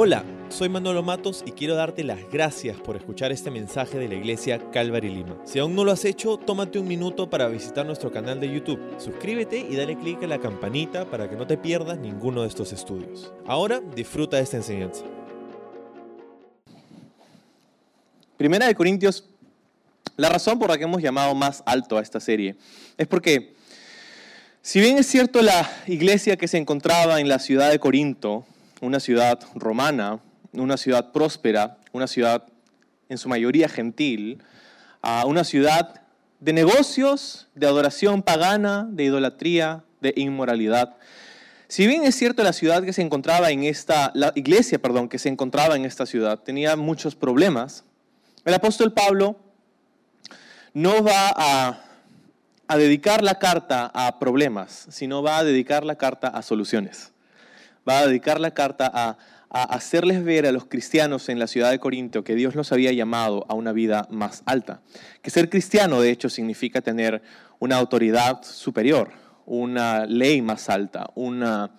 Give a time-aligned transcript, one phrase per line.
[0.00, 4.14] Hola, soy Manolo Matos y quiero darte las gracias por escuchar este mensaje de la
[4.14, 5.36] iglesia Calvary Lima.
[5.44, 8.78] Si aún no lo has hecho, tómate un minuto para visitar nuestro canal de YouTube.
[8.98, 12.72] Suscríbete y dale clic a la campanita para que no te pierdas ninguno de estos
[12.72, 13.32] estudios.
[13.44, 15.02] Ahora disfruta de esta enseñanza.
[18.36, 19.28] Primera de Corintios,
[20.16, 22.54] la razón por la que hemos llamado más alto a esta serie
[22.96, 23.52] es porque,
[24.62, 28.46] si bien es cierto la iglesia que se encontraba en la ciudad de Corinto,
[28.80, 30.20] una ciudad romana,
[30.52, 32.46] una ciudad próspera, una ciudad
[33.08, 34.42] en su mayoría gentil,
[35.02, 36.02] a una ciudad
[36.40, 40.96] de negocios, de adoración pagana, de idolatría, de inmoralidad.
[41.66, 45.18] Si bien es cierto la ciudad que se encontraba en esta, la iglesia, perdón, que
[45.18, 47.84] se encontraba en esta ciudad tenía muchos problemas,
[48.44, 49.36] el apóstol Pablo
[50.72, 51.84] no va a,
[52.68, 57.12] a dedicar la carta a problemas, sino va a dedicar la carta a soluciones
[57.88, 59.16] va a dedicar la carta a,
[59.50, 63.46] hacerles ver a los cristianos en la ciudad de Corinto que Dios los había llamado
[63.48, 64.82] a una vida más alta.
[65.22, 67.22] Que ser cristiano, de hecho, significa tener
[67.58, 69.10] una autoridad superior,
[69.46, 71.70] una ley más alta, una,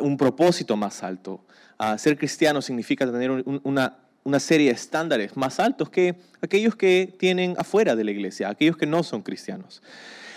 [0.00, 1.44] un propósito más alto.
[1.76, 7.14] Ah, ser cristiano significa tener una, una serie de estándares más altos que aquellos que
[7.18, 9.82] tienen afuera de la iglesia, aquellos que no son cristianos.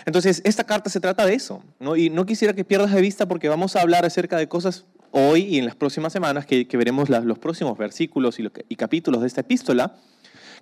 [0.04, 1.96] Entonces, esta carta se trata de eso, ¿no?
[1.96, 5.42] y no quisiera que pierdas de vista porque vamos a hablar acerca de cosas hoy
[5.42, 9.96] y en las próximas semanas, que, veremos los próximos versículos y, capítulos de esta epístola,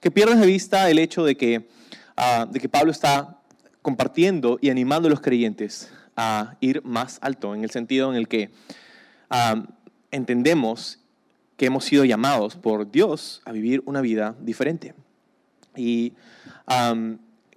[0.01, 1.69] que pierdas de vista el hecho de que,
[2.17, 3.39] ah, de que Pablo está
[3.83, 8.29] compartiendo y animando a los creyentes a ir más alto, en el sentido en el
[8.29, 8.51] que
[9.31, 9.65] ah,
[10.11, 10.99] entendemos
[11.57, 14.95] que hemos sido llamados por Dios a vivir una vida diferente.
[15.75, 16.15] Y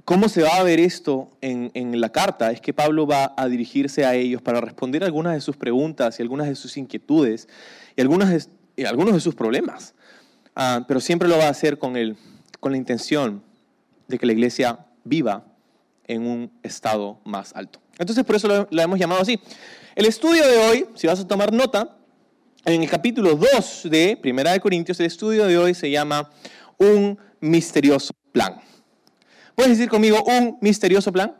[0.09, 2.49] ¿Cómo se va a ver esto en, la carta?
[2.49, 6.23] Es que Pablo va a dirigirse a ellos para responder algunas de sus preguntas y
[6.23, 7.47] algunas de sus inquietudes
[7.95, 8.49] y, algunas
[8.87, 9.93] algunos de sus problemas.
[10.55, 12.17] Ah, pero siempre lo va a hacer con, el,
[12.59, 13.43] con la intención
[14.07, 15.45] de que la iglesia viva
[16.07, 17.79] en un estado más alto.
[17.99, 19.39] Entonces por eso lo, lo hemos llamado así.
[19.93, 21.99] El estudio de hoy, si vas a tomar nota,
[22.65, 26.31] en el capítulo 2 de Primera de Corintios, el estudio de hoy se llama
[26.79, 28.59] Un misterioso plan.
[29.59, 31.35] ¿Puedes decir conmigo un misterioso plan?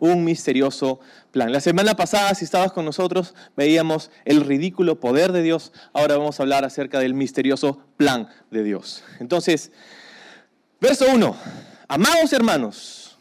[0.00, 0.98] Un misterioso
[1.30, 1.52] plan.
[1.52, 5.72] La semana pasada, si estabas con nosotros, veíamos el ridículo poder de Dios.
[5.92, 9.04] Ahora vamos a hablar acerca del misterioso plan de Dios.
[9.20, 9.70] Entonces,
[10.80, 11.36] verso 1.
[11.86, 13.16] Amados hermanos,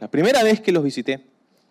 [0.00, 1.24] la primera vez que los visité,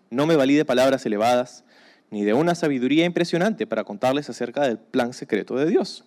[0.09, 1.65] no me valí de palabras elevadas,
[2.11, 6.05] ni de una sabiduría impresionante para contarles acerca del plan secreto de Dios.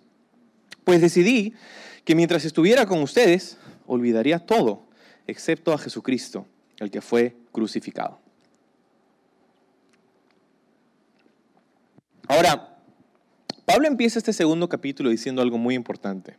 [0.85, 1.53] Pues decidí
[2.07, 4.86] que mientras estuviera con ustedes, olvidaría todo
[5.27, 6.47] excepto a Jesucristo,
[6.79, 8.19] el que fue crucificado.
[12.29, 12.77] Ahora,
[13.65, 16.37] Pablo empieza este segundo capítulo diciendo algo muy importante.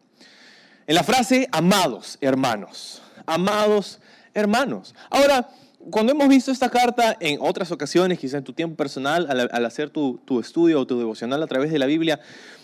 [0.86, 4.00] En la frase, amados hermanos, amados
[4.34, 4.96] hermanos.
[5.10, 5.50] Ahora,
[5.92, 9.90] cuando hemos visto esta carta en otras ocasiones, quizá en tu tiempo personal, al, hacer
[9.90, 12.20] tu, tu, estudio o tu devocional a través de la Biblia,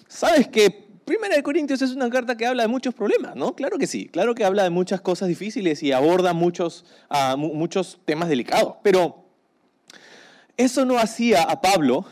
[0.08, 3.56] sabes que Primera de Corintios es una carta que habla de muchos problemas, ¿no?
[3.56, 8.00] Claro que sí, claro que habla de muchas cosas difíciles y aborda muchos, uh, muchos
[8.06, 9.26] temas delicados, pero
[10.56, 12.06] eso no hacía a Pablo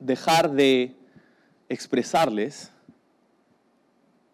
[0.00, 0.96] dejar de
[1.68, 2.70] expresarles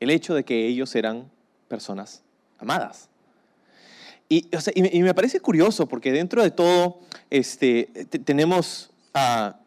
[0.01, 1.31] el hecho de que ellos eran
[1.69, 2.23] personas
[2.59, 3.11] amadas.
[4.29, 4.49] Y,
[5.03, 7.85] me, parece curioso porque dentro de todo este,
[8.25, 8.91] tenemos...
[9.15, 9.66] Uh,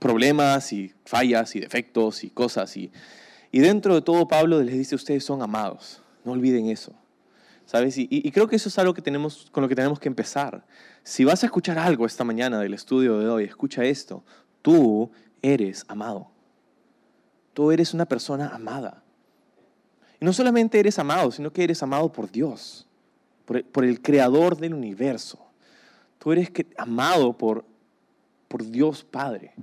[0.00, 2.76] problemas y fallas y defectos y cosas.
[2.76, 2.90] Y,
[3.52, 6.92] y dentro de todo Pablo les dice, ustedes son amados, no olviden eso.
[7.66, 7.94] ¿Sabes?
[7.98, 10.64] Y, creo que eso es algo que tenemos, con lo que tenemos que empezar.
[11.04, 14.24] Si vas a escuchar algo esta mañana del estudio de hoy, escucha esto.
[14.60, 16.32] Tú eres amado.
[17.54, 19.04] Tú eres una persona amada.
[20.20, 22.88] Y no solamente eres amado, sino que eres amado por Dios,
[23.44, 25.38] por el, por el creador del universo.
[26.18, 27.64] Tú eres amado por,
[28.48, 29.54] por Dios Padre.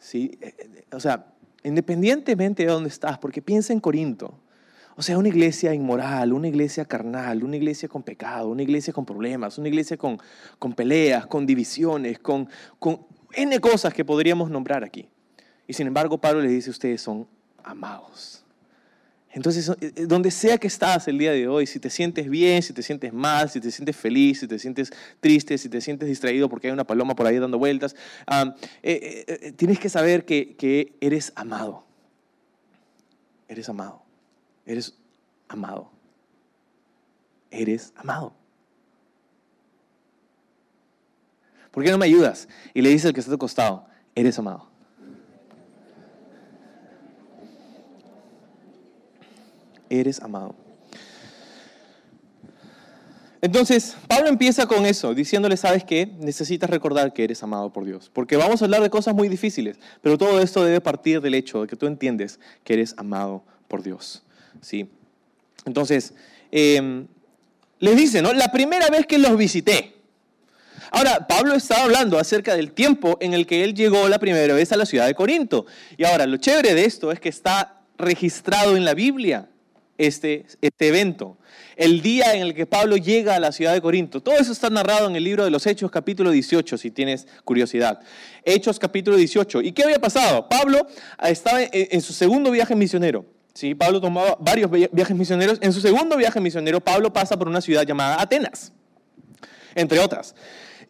[0.00, 0.36] ¿Sí?
[0.40, 1.26] Eh, eh, o sea,
[1.62, 4.34] independientemente de dónde estás, porque piensa en Corinto.
[4.96, 9.06] O sea, una iglesia inmoral, una iglesia carnal, una iglesia con pecado, una iglesia con
[9.06, 10.18] problemas, una iglesia con,
[10.58, 12.48] con peleas, con divisiones, con,
[12.78, 15.08] con N cosas que podríamos nombrar aquí.
[15.66, 17.28] Y sin embargo, Pablo le dice, ustedes son
[17.62, 18.39] amados.
[19.32, 22.62] Entonces, eh, eh, donde sea que estás el día de hoy, si te sientes bien,
[22.62, 26.08] si te sientes mal, si te sientes feliz, si te sientes triste, si te sientes
[26.08, 27.94] distraído porque hay una paloma por ahí dando vueltas,
[28.82, 31.84] eh, tienes que saber que, que eres amado.
[33.46, 34.02] Eres amado.
[34.66, 34.94] Eres
[35.48, 35.90] amado.
[37.50, 38.34] Eres amado.
[41.70, 42.48] ¿Por qué no me ayudas?
[42.74, 44.69] Y le dices al que está a tu costado, eres amado.
[49.90, 50.54] Eres amado.
[53.42, 56.06] Entonces, Pablo empieza con eso, diciéndole, ¿sabes qué?
[56.18, 58.10] Necesitas recordar que eres amado por Dios.
[58.12, 61.62] Porque vamos a hablar de cosas muy difíciles, pero todo esto debe partir del hecho
[61.62, 64.22] de que tú entiendes que eres amado por Dios.
[64.60, 64.90] ¿Sí?
[65.64, 66.12] Entonces,
[66.52, 67.06] eh,
[67.78, 68.32] les dice, ¿no?
[68.34, 69.94] La primera vez que los visité.
[70.90, 74.72] Ahora, Pablo está hablando acerca del tiempo en el que él llegó la primera vez
[74.72, 75.64] a la ciudad de Corinto.
[75.96, 79.48] Y ahora, lo chévere de esto es que está registrado en la Biblia
[80.00, 81.36] este, este evento.
[81.76, 84.22] El día en el que Pablo llega a la ciudad de Corinto.
[84.22, 88.00] Todo eso está narrado en el libro de los Hechos capítulo 18, si tienes curiosidad.
[88.44, 89.60] Hechos capítulo 18.
[89.60, 90.48] ¿Y qué había pasado?
[90.48, 90.86] Pablo
[91.22, 93.26] estaba en su segundo viaje misionero.
[93.52, 93.74] ¿sí?
[93.74, 95.58] Pablo tomaba varios viajes misioneros.
[95.60, 98.72] En su segundo viaje misionero, Pablo pasa por una ciudad llamada Atenas,
[99.74, 100.34] entre otras.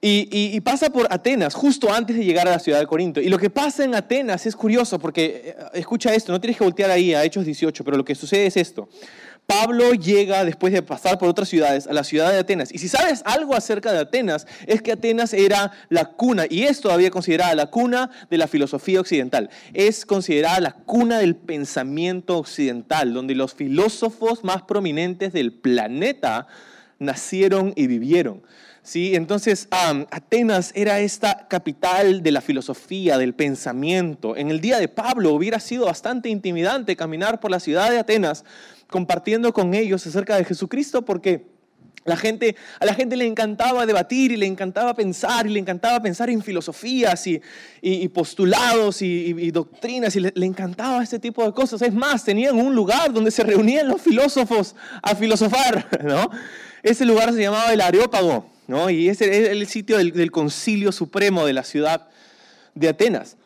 [0.02, 3.20] Y, pasa por Atenas justo antes de llegar a la ciudad de Corinto.
[3.20, 6.64] Y lo que pasa en Atenas es curioso porque, eh, escucha esto, no tienes que
[6.64, 8.88] voltear ahí a Hechos 18, pero lo que sucede es esto.
[9.44, 12.72] Pablo llega después de pasar por otras ciudades a la ciudad de Atenas.
[12.72, 16.80] Y si sabes algo acerca de Atenas, es que Atenas era la cuna, y es
[16.80, 19.50] todavía considerada la cuna de la filosofía occidental.
[19.74, 26.46] Es considerada la cuna del pensamiento occidental, donde los filósofos más prominentes del planeta
[27.00, 28.42] nacieron y vivieron.
[28.82, 29.14] ¿Sí?
[29.14, 34.36] Entonces, Atenas era esta capital de la filosofía, del pensamiento.
[34.36, 38.44] En el día de Pablo hubiera sido bastante intimidante caminar por la ciudad de Atenas
[38.88, 41.60] compartiendo con ellos acerca de Jesucristo porque...
[42.06, 46.00] La gente, a la gente le encantaba debatir y le encantaba pensar y le encantaba
[46.00, 51.82] pensar en filosofías y, postulados y, doctrinas y le, le, encantaba este tipo de cosas.
[51.82, 56.30] Es más, tenían un lugar donde se reunían los filósofos a filosofar, ¿no?
[56.82, 58.46] Ese lugar se llamaba el Areópago.
[58.90, 62.08] Y ese es el sitio del, concilio supremo de la ciudad
[62.74, 63.36] de Atenas.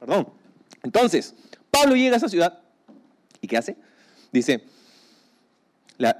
[0.00, 0.28] Perdón.
[0.82, 1.34] Entonces,
[1.70, 2.60] Pablo llega a esa ciudad
[3.40, 3.76] y ¿qué hace?
[4.32, 4.64] Dice,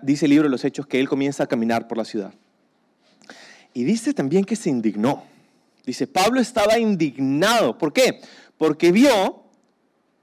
[0.02, 2.32] dice el libro de los Hechos que él comienza a caminar por la ciudad.
[3.75, 5.25] Y dice también que se indignó.
[5.84, 7.76] Dice, Pablo estaba indignado.
[7.76, 8.20] ¿Por qué?
[8.56, 9.43] Porque vio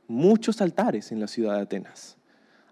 [0.08, 2.18] muchos altares en la ciudad de Atenas,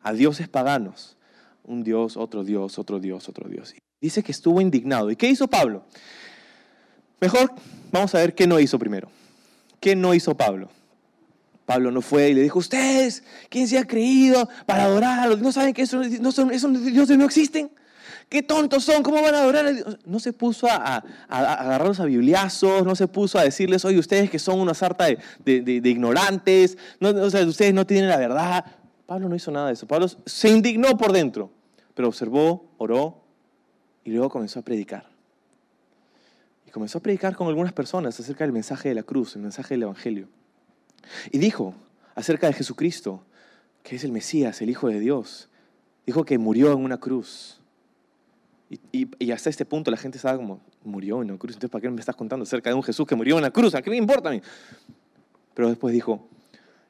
[0.02, 1.18] a dioses paganos,
[1.64, 3.74] un dios, otro dios, otro dios, otro dios.
[4.04, 5.10] Dice que estuvo indignado.
[5.10, 5.86] ¿Y qué hizo Pablo?
[7.22, 7.54] Mejor
[7.90, 9.08] vamos a ver qué no hizo primero.
[9.80, 10.68] ¿Qué no hizo Pablo?
[11.66, 15.38] Pablo no fue y le dijo, ustedes, ¿quién se ha creído para adorar?
[15.40, 16.06] ¿No saben que esos,
[16.36, 17.72] son, dioses no existen?
[18.28, 19.04] ¿Qué tontos son?
[19.04, 19.98] ¿Cómo van a adorar a Dios?
[20.06, 24.38] No se puso a, agarrarlos a bibliazos, no se puso a decirles, oye, ustedes que
[24.38, 28.66] son una sarta de, ignorantes, no, o sea, ustedes no tienen la verdad.
[29.06, 29.88] Pablo no hizo nada de eso.
[29.88, 31.54] Pablo se indignó por dentro,
[31.94, 33.23] pero observó, oró
[34.04, 35.06] y luego comenzó a predicar.
[36.68, 39.74] Y comenzó a predicar con algunas personas acerca del mensaje de la cruz, el mensaje
[39.74, 40.28] del Evangelio.
[41.32, 41.76] Y dijo
[42.16, 43.24] acerca de Jesucristo,
[43.84, 45.50] que es el Mesías, el Hijo de Dios.
[46.06, 47.60] Dijo que murió en una cruz.
[48.92, 51.54] Y, hasta este punto la gente estaba como, murió en una cruz.
[51.54, 53.76] Entonces, ¿para qué me estás contando acerca de un Jesús que murió en una cruz?
[53.76, 54.42] ¿A qué me importa a mí?
[55.54, 56.28] Pero después dijo,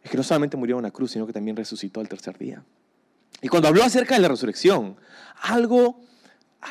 [0.01, 2.63] es que no solamente murió en una cruz, sino que también resucitó al tercer día.
[3.41, 4.95] Y cuando habló acerca de la resurrección,
[5.41, 5.99] algo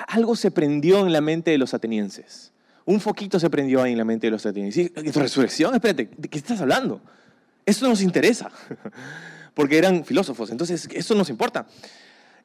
[0.09, 2.53] algo se prendió en la mente de los atenienses.
[2.85, 4.91] Un foquito se prendió ahí en la mente de los atenienses.
[4.97, 5.75] ¿Y resurrección?
[5.75, 7.01] Espérate, ¿de qué estás hablando?
[7.65, 8.51] Eso nos interesa,
[9.55, 11.67] porque eran filósofos, entonces eso nos importa.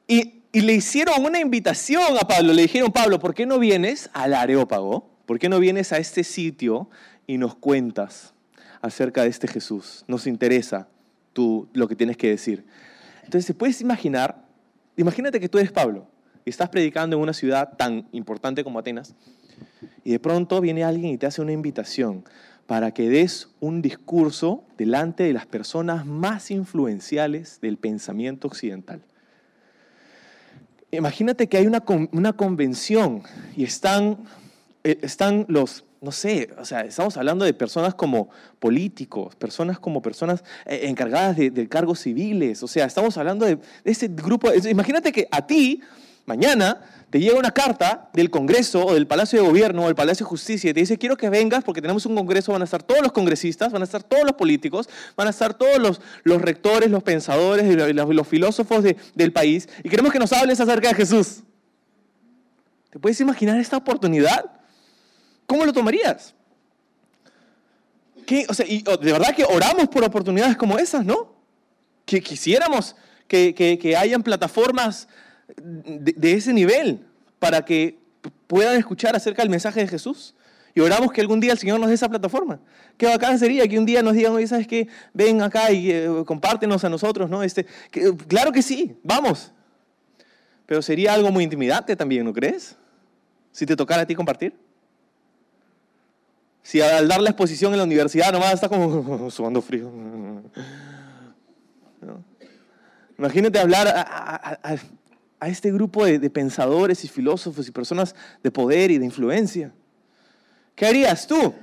[0.06, 4.32] Y, le hicieron una invitación a Pablo, le dijeron, Pablo, ¿por qué no vienes al
[4.32, 5.06] Areópago?
[5.26, 6.88] ¿Por qué no vienes a este sitio
[7.26, 8.32] y nos cuentas
[8.80, 10.06] acerca de este Jesús?
[10.08, 10.88] Nos interesa
[11.34, 12.64] tú lo que tienes que decir.
[13.24, 14.42] Entonces, ¿puedes imaginar?
[14.96, 16.08] Imagínate que tú eres Pablo
[16.48, 19.14] estás predicando en una ciudad tan importante como Atenas,
[20.04, 22.24] y de pronto viene alguien y te hace una invitación
[22.66, 29.00] para que des un discurso delante de las personas más influenciales del pensamiento occidental.
[30.90, 33.22] Imagínate que hay una, una convención
[33.56, 34.18] y están,
[34.84, 38.28] eh, están los, no sé, o sea, estamos hablando de personas como
[38.58, 43.90] políticos, personas como personas eh, encargadas de, cargos civiles, o sea, estamos hablando de, de
[43.90, 44.50] ese grupo.
[44.52, 45.82] Imagínate que a ti
[46.28, 50.26] Mañana te llega una carta del Congreso o del Palacio de Gobierno o del Palacio
[50.26, 52.82] de Justicia y te dice, quiero que vengas porque tenemos un Congreso, van a estar
[52.82, 56.42] todos los congresistas, van a estar todos los políticos, van a estar todos los, los
[56.42, 60.96] rectores, los pensadores, y los, filósofos del país y queremos que nos hables acerca de
[60.96, 61.38] Jesús.
[62.90, 64.44] ¿Te puedes imaginar esta oportunidad?
[65.46, 66.34] ¿Cómo lo tomarías?
[68.26, 68.44] ¿Qué?
[68.50, 71.32] O sea, y, de verdad que oramos por oportunidades como esas, ¿no?
[72.04, 75.08] Que quisiéramos que, que, que hayan plataformas
[75.56, 77.04] de, ese nivel
[77.38, 77.98] para que
[78.46, 80.34] puedan escuchar acerca del mensaje de Jesús.
[80.74, 82.60] Y oramos que algún día el Señor nos dé esa plataforma.
[82.96, 84.86] Qué bacán sería que un día nos digan, oye, ¿sabes qué?
[85.12, 87.42] Ven acá y eh, compártenos a nosotros, ¿no?
[87.42, 87.66] Este,
[88.28, 89.52] claro que sí, vamos.
[90.66, 92.76] Pero sería algo muy intimidante también, ¿no crees?
[93.50, 94.54] Si te tocara a ti compartir.
[96.62, 99.90] Si al dar la exposición en la universidad nomás está como sudando frío.
[103.18, 104.76] Imagínate hablar a,
[105.46, 109.72] este grupo de, pensadores y filósofos y personas de poder y de influencia.
[110.74, 111.54] ¿Qué harías tú?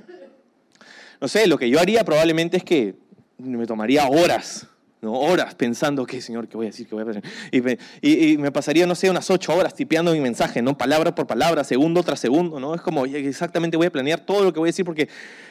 [1.20, 2.94] No sé, lo que yo haría probablemente es que
[3.38, 4.66] me tomaría horas
[5.14, 7.78] horas pensando, ¿qué Señor, qué voy a decir, qué voy a decir?
[8.02, 10.76] Y me, pasaría, no sé, unas ocho horas tipeando mi mensaje, ¿no?
[10.76, 12.74] Palabra por palabra, segundo tras segundo, ¿no?
[12.74, 15.08] Es como, exactamente voy a planear todo lo que voy a decir porque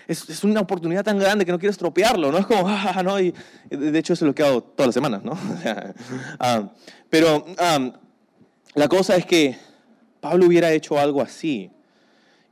[0.08, 2.38] es, una oportunidad tan grande que no quiero estropearlo, ¿no?
[2.38, 3.34] Es como, ah, no, y
[3.70, 5.38] de hecho eso es lo que hago todas las semanas, ¿no?
[6.40, 6.72] Ah,
[7.10, 7.46] pero
[8.76, 9.58] la cosa es que
[10.22, 11.72] Pablo hubiera hecho algo así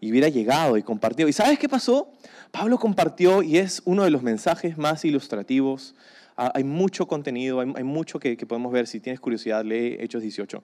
[0.01, 1.29] y hubiera llegado y compartido.
[1.29, 2.11] ¿Y sabes qué pasó?
[2.51, 5.95] Pablo compartió y es uno de los mensajes más ilustrativos
[6.35, 8.87] Ah, hay mucho contenido, hay, mucho que, podemos ver.
[8.87, 10.63] Si tienes curiosidad, lee Hechos 18.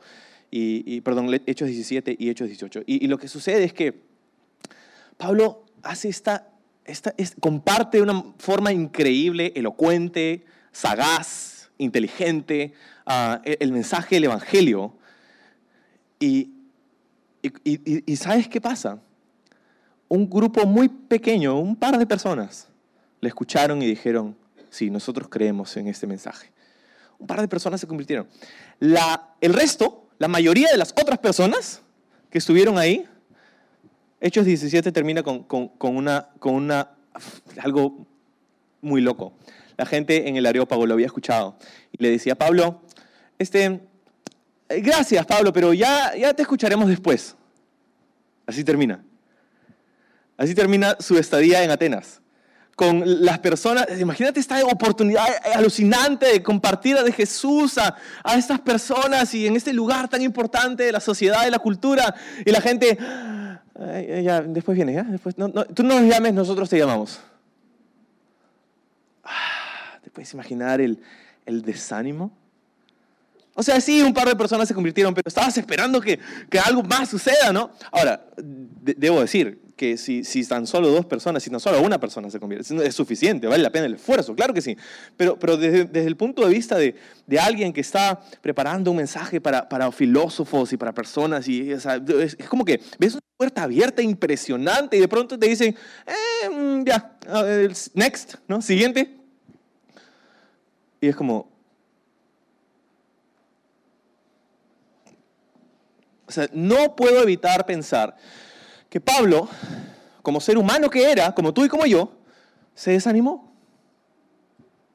[0.52, 2.82] Y, perdón, Hechos 17 y Hechos 18.
[2.86, 4.02] Y, lo que sucede es que
[5.18, 6.50] Pablo hace esta,
[6.86, 12.74] esta comparte de una forma increíble, elocuente, sagaz, inteligente,
[13.06, 14.94] ah, el, mensaje del Evangelio.
[16.20, 16.52] Y,
[18.16, 19.00] ¿sabes qué pasa?
[20.08, 22.68] Un grupo muy pequeño, un par de personas,
[23.22, 24.36] le escucharon y dijeron,
[24.70, 26.52] Sí, nosotros creemos en este mensaje.
[27.18, 28.28] Un par de personas se convirtieron.
[28.80, 31.82] El resto, la mayoría de las otras personas
[32.30, 33.06] que estuvieron ahí,
[34.22, 35.46] Hechos 17 termina con,
[35.82, 36.30] una,
[37.62, 38.06] algo
[38.82, 39.34] muy loco.
[39.78, 41.58] La gente en el Areópago lo había escuchado
[41.92, 42.82] y le decía, Pablo,
[43.38, 43.82] este,
[44.70, 47.36] gracias Pablo, pero ya, ya te escucharemos después.
[48.46, 49.04] Así termina.
[50.38, 52.22] Así termina su estadía en Atenas
[52.80, 53.88] con las personas.
[54.00, 57.98] Imagínate esta oportunidad alucinante de compartir de Jesús a,
[58.38, 62.16] estas personas y en este lugar tan importante de la sociedad y la cultura.
[62.46, 62.98] Y la gente,
[64.24, 65.04] ya, después viene, ¿ya?
[65.04, 67.20] Después, no, tú no nos llames, nosotros te llamamos.
[69.26, 71.04] Ah, ¿Te puedes imaginar el,
[71.46, 72.32] el desánimo?
[73.60, 76.18] O sea, sí, un par de personas se convirtieron, pero estabas esperando que,
[76.50, 77.72] que algo más suceda, ¿no?
[77.92, 82.30] Ahora, debo decir, que si, si tan solo dos personas, si tan solo una persona
[82.30, 84.78] se convierte, es suficiente, vale la pena el esfuerzo, claro que sí.
[85.18, 86.96] Pero, pero desde, desde el punto de vista de,
[87.28, 91.86] de, alguien que está preparando un mensaje para, para filósofos y para personas, y, es,
[92.48, 95.76] como que ves una puerta abierta impresionante y de pronto te dicen,
[96.08, 97.18] eh, mm, ya,
[97.94, 98.62] next, ¿no?
[98.62, 99.18] Siguiente.
[101.02, 101.59] Y es como,
[106.30, 108.16] O sea, no puedo evitar pensar
[108.88, 109.50] que Pablo,
[110.22, 112.12] como ser humano que era, como tú y como yo,
[112.76, 113.52] se desanimó.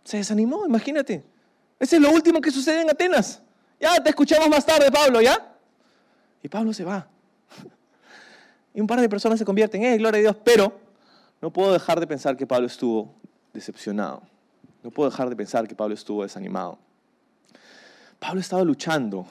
[0.05, 1.25] Se desanimó, imagínate.
[1.81, 3.43] Ese es lo último que sucede en Atenas.
[3.81, 5.57] Ya te escuchamos más tarde, Pablo, ¿ya?
[6.41, 7.09] Y Pablo se va.
[8.73, 10.81] Y un par de personas se convierten, eh, gloria a Dios, pero
[11.43, 13.13] no puedo dejar de pensar que Pablo estuvo
[13.53, 14.23] decepcionado.
[14.85, 16.79] No puedo dejar de pensar que Pablo estuvo desanimado.
[18.21, 19.27] Pablo estaba luchando.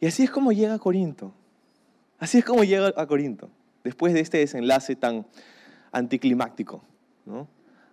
[0.00, 1.32] Y así es como llega a Corinto.
[2.18, 3.48] Así es como llega a Corinto,
[3.84, 5.26] después de este desenlace tan
[5.92, 6.82] anticlimáctico.
[7.26, 7.46] ¿no?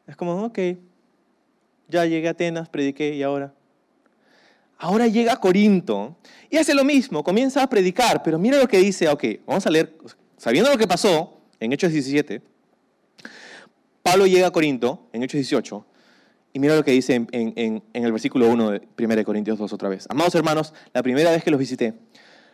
[0.08, 0.60] Es como, ok,
[1.88, 3.54] ya llegué a Atenas, prediqué y ahora.
[4.78, 6.18] Ahora llega a Corinto
[6.50, 9.70] y hace lo mismo, comienza a predicar, pero mira lo que dice, ok, vamos a
[9.70, 9.96] leer,
[10.38, 12.42] sabiendo lo que pasó en Hechos 17,
[14.04, 15.86] Pablo llega a Corinto en Hechos 18
[16.56, 19.90] y mira lo que dice en, en el versículo 1 de 1 Corintios 2 otra
[19.90, 20.06] vez.
[20.10, 21.96] Amados hermanos, la primera vez que los visité,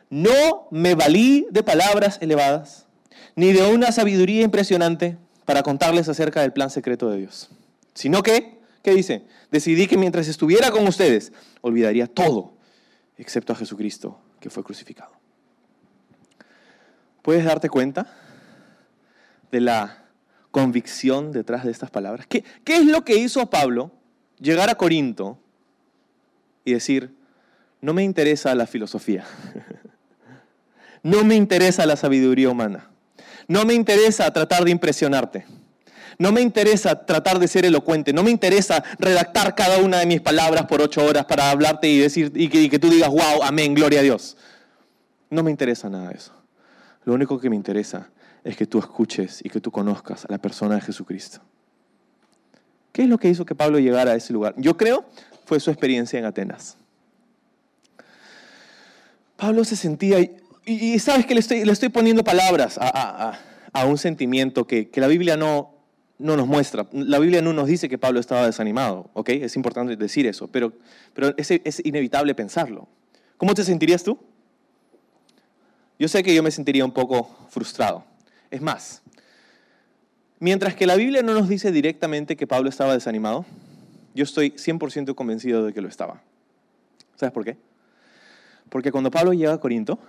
[0.09, 2.87] no me valí de palabras elevadas,
[3.35, 7.51] ni de una sabiduría impresionante para contarles acerca del plan secreto de Dios.
[7.93, 9.23] Sino que, ¿qué dice?
[9.51, 11.31] Decidí que mientras estuviera con ustedes,
[11.61, 12.55] olvidaría todo,
[13.19, 15.11] excepto a Jesucristo, que fue crucificado.
[17.21, 18.11] ¿Puedes darte cuenta
[19.51, 20.00] de la
[20.51, 22.27] convicción detrás de estas palabras?
[22.27, 23.91] ¿Qué, es lo que hizo Pablo
[24.39, 25.39] llegar a Corinto
[26.63, 27.15] y decir,
[27.81, 29.25] no me interesa la filosofía?
[31.03, 32.91] No me interesa la sabiduría humana.
[33.47, 35.47] No me interesa tratar de impresionarte.
[36.19, 38.13] No me interesa tratar de ser elocuente.
[38.13, 41.97] No me interesa redactar cada una de mis palabras por ocho horas para hablarte y,
[41.97, 44.37] decir, y que, tú digas, wow, amén, gloria a Dios.
[45.31, 46.33] No me interesa nada de eso.
[47.03, 48.11] Lo único que me interesa
[48.43, 51.39] es que tú escuches y que tú conozcas a la persona de Jesucristo.
[52.91, 54.53] ¿Qué es lo que hizo que Pablo llegara a ese lugar?
[54.57, 55.05] Yo creo
[55.45, 56.77] fue su experiencia en Atenas.
[59.37, 60.17] Pablo se sentía
[60.65, 63.39] y, sabes que le estoy, le estoy poniendo palabras a,
[63.73, 65.73] a un sentimiento que, que la Biblia no,
[66.21, 66.87] no nos muestra.
[66.91, 69.29] La Biblia no nos dice que Pablo estaba desanimado, ¿ok?
[69.29, 70.73] Es importante decir eso, pero,
[71.13, 72.87] pero es, es inevitable pensarlo.
[73.37, 74.19] ¿Cómo te sentirías tú?
[75.97, 78.03] Yo sé que yo me sentiría un poco frustrado.
[78.51, 79.01] Es más,
[80.39, 83.45] mientras que la Biblia no nos dice directamente que Pablo estaba desanimado,
[84.13, 86.21] yo estoy 100% convencido de que lo estaba.
[87.15, 87.55] ¿Sabes por qué?
[88.69, 89.99] Porque cuando Pablo llega a Corinto,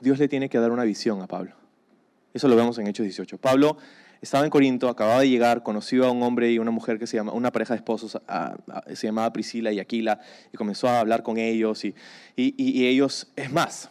[0.00, 1.52] Dios le tiene que dar una visión a Pablo.
[2.32, 3.38] Eso lo vemos en Hechos 18.
[3.38, 3.76] Pablo
[4.20, 7.16] estaba en Corinto, acababa de llegar, conoció a un hombre y una mujer que se
[7.16, 8.20] llama, una pareja de esposos,
[8.94, 10.20] se llamaba Priscila y Aquila,
[10.52, 11.94] y comenzó a hablar con ellos, y,
[12.36, 13.90] y ellos, es más,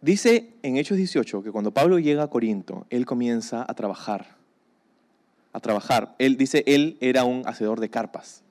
[0.00, 4.36] dice en Hechos 18 que cuando Pablo llega a Corinto, él comienza a trabajar,
[5.52, 6.14] a trabajar.
[6.18, 8.42] Él dice, él era un hacedor de carpas.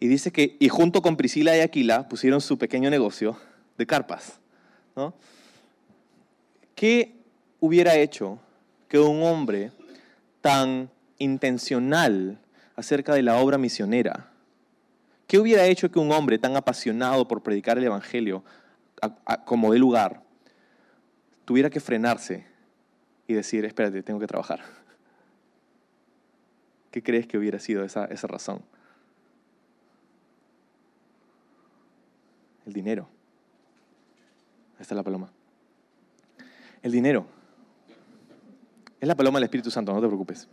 [0.00, 3.36] Y dice que, y junto con Priscila y Aquila, pusieron su pequeño negocio
[3.76, 4.38] de carpas.
[4.94, 5.14] ¿no?
[6.74, 7.16] ¿Qué
[7.60, 8.38] hubiera hecho
[8.88, 9.72] que un hombre
[10.40, 12.38] tan intencional
[12.76, 14.30] acerca de la obra misionera,
[15.26, 18.44] ¿qué hubiera hecho que un hombre tan apasionado por predicar el Evangelio
[19.44, 20.22] como de lugar
[21.48, 22.44] tuviera que frenarse
[23.26, 24.60] y decir, espérate, tengo que trabajar?
[26.90, 28.60] ¿Qué crees que hubiera sido esa, esa razón?
[32.66, 33.08] El dinero.
[34.78, 35.32] Esta es la paloma.
[36.82, 37.24] El dinero.
[39.00, 40.46] Es la paloma del Espíritu Santo, no te preocupes.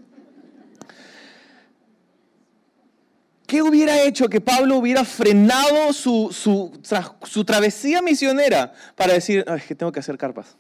[3.46, 9.76] ¿Qué hubiera hecho que Pablo hubiera frenado su, su, travesía misionera para decir, es que
[9.76, 10.58] tengo que hacer carpas?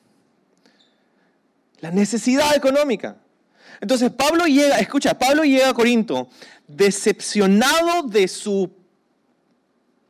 [1.79, 3.17] La necesidad económica.
[3.81, 6.29] Entonces Pablo llega, escucha, Pablo llega a Corinto
[6.67, 8.71] decepcionado de su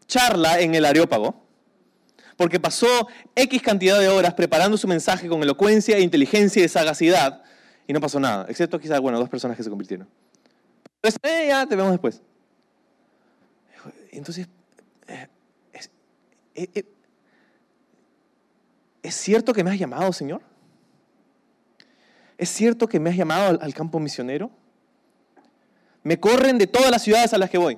[0.07, 1.43] charla en el Areópago,
[2.38, 7.41] porque pasó X cantidad de horas preparando su mensaje con elocuencia, inteligencia y sagacidad,
[7.88, 10.07] y no pasó nada, excepto quizás, bueno, dos personas que se convirtieron.
[11.01, 12.22] Entonces, eh, ya te vemos después.
[14.12, 14.48] Entonces,
[15.07, 15.27] eh,
[16.55, 16.85] eh, eh,
[19.03, 20.42] es, cierto que me has llamado, Señor?
[22.37, 24.51] ¿Es cierto que me has llamado al, campo misionero?
[26.03, 27.77] Me corren de todas las ciudades a las que voy.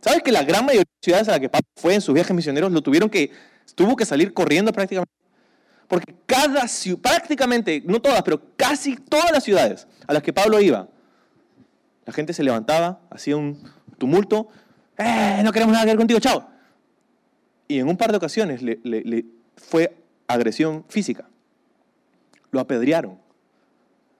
[0.00, 2.34] ¿Sabes que la gran mayoría de ciudades a las que Pablo fue en sus viajes
[2.34, 3.30] misioneros lo tuvieron que,
[3.74, 5.12] tuvo que salir corriendo prácticamente?
[5.86, 6.66] Porque cada
[7.02, 10.88] prácticamente, no todas, pero casi todas las ciudades a las que Pablo iba,
[12.06, 13.62] la gente se levantaba, hacía un
[13.98, 14.48] tumulto,
[14.96, 15.42] ¡eh!
[15.44, 16.48] No queremos nada que ver contigo, chao.
[17.68, 19.24] Y en un par de ocasiones le, le
[19.56, 19.99] fue
[20.32, 21.28] agresión física.
[22.50, 23.18] Lo apedrearon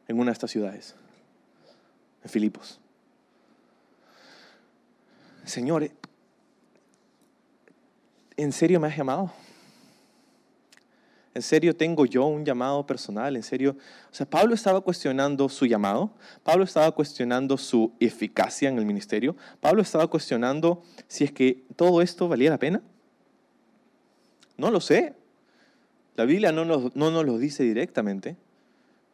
[0.08, 0.94] en una de estas ciudades,
[2.22, 2.80] en Filipos.
[5.44, 5.90] Señor,
[8.36, 9.32] ¿en serio me has llamado?
[11.32, 13.36] ¿En serio tengo yo un llamado personal?
[13.36, 13.76] ¿En serio?
[14.10, 16.10] O sea, Pablo estaba cuestionando su llamado,
[16.42, 22.02] Pablo estaba cuestionando su eficacia en el ministerio, Pablo estaba cuestionando si es que todo
[22.02, 22.82] esto valía la pena.
[24.56, 25.19] No lo sé.
[26.16, 28.36] La Biblia no nos, no lo dice directamente,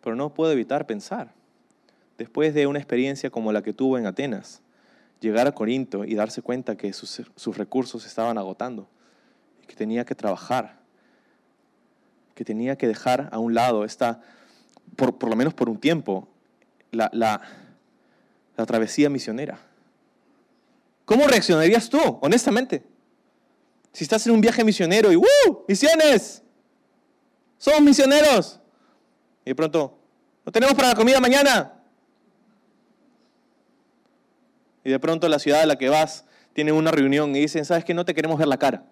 [0.02, 1.32] pero no puedo evitar pensar.
[2.18, 4.62] Después de una experiencia como la que tuvo en Atenas,
[5.20, 8.88] llegar a Corinto y darse cuenta que sus, recursos estaban agotando
[9.62, 10.84] y que tenía que trabajar
[12.34, 14.20] que tenía que dejar a un lado esta,
[14.94, 16.28] por, lo menos por un tiempo,
[16.90, 17.40] la
[18.66, 19.58] travesía misionera.
[21.06, 22.82] ¿Cómo reaccionarías tú, honestamente?
[23.92, 25.24] Si estás en un viaje misionero y ¡uh!
[25.66, 26.42] ¡Misiones!
[27.58, 28.60] ¡Somos misioneros!
[29.44, 29.98] Y de pronto,
[30.44, 31.72] ¿no tenemos para la comida mañana?
[34.84, 37.84] Y de pronto la ciudad a la que vas tiene una reunión y dicen, ¿sabes
[37.84, 38.84] que no te queremos ver la cara?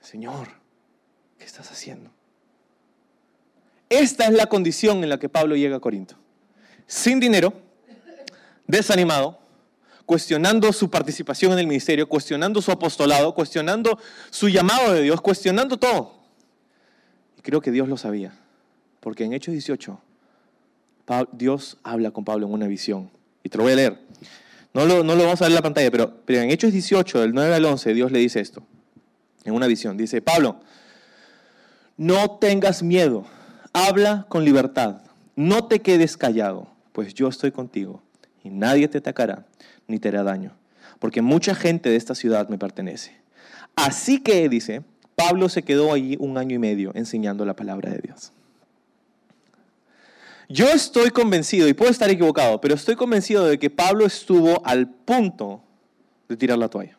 [0.00, 0.48] Señor,
[1.38, 2.10] ¿Qué estás haciendo?
[3.88, 6.16] Esta es la condición en la que Pablo llega a Corinto.
[6.86, 7.52] Sin dinero,
[8.66, 9.38] desanimado,
[10.06, 13.98] cuestionando su participación en el ministerio, cuestionando su apostolado, cuestionando
[14.30, 16.23] su llamado de Dios, cuestionando todo.
[17.44, 18.32] Creo que Dios lo sabía,
[19.00, 20.00] porque en Hechos 18
[21.32, 23.10] Dios habla con Pablo en una visión.
[23.42, 23.98] Y te lo voy a leer.
[24.72, 27.20] No lo, no lo vamos a ver en la pantalla, pero, pero en Hechos 18,
[27.20, 28.62] del 9 al 11, Dios le dice esto,
[29.44, 29.98] en una visión.
[29.98, 30.56] Dice, Pablo,
[31.98, 33.26] no tengas miedo,
[33.74, 35.02] habla con libertad,
[35.36, 38.02] no te quedes callado, pues yo estoy contigo
[38.42, 39.44] y nadie te atacará
[39.86, 40.56] ni te hará daño,
[40.98, 43.14] porque mucha gente de esta ciudad me pertenece.
[43.76, 44.82] Así que, dice,
[45.14, 48.32] Pablo se quedó allí un año y medio enseñando la palabra de Dios.
[50.48, 54.88] Yo estoy convencido, y puedo estar equivocado, pero estoy convencido de que Pablo estuvo al
[54.88, 55.62] punto
[56.28, 56.98] de tirar la toalla.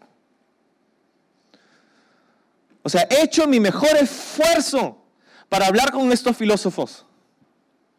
[2.82, 4.98] O sea, he hecho mi mejor esfuerzo
[5.50, 7.05] para hablar con estos filósofos,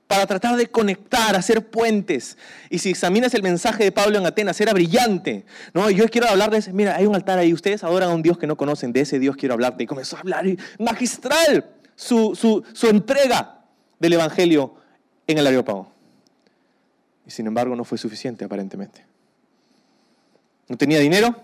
[0.06, 2.38] para tratar de conectar, hacer puentes.
[2.70, 5.44] Y si examinas el mensaje de Pablo en Atenas, era brillante.
[5.74, 5.90] ¿no?
[5.90, 8.56] yo quiero hablarles, mira, hay un altar ahí, ustedes adoran a un Dios que no
[8.56, 9.82] conocen, de ese Dios quiero hablarte.
[9.84, 10.44] Y comenzó a hablar
[10.78, 11.66] magistral
[11.96, 13.64] su, su, su entrega
[13.98, 14.74] del Evangelio
[15.26, 15.92] en el Areópago.
[17.26, 19.04] Y sin embargo no fue suficiente aparentemente.
[20.68, 21.34] No tenía dinero,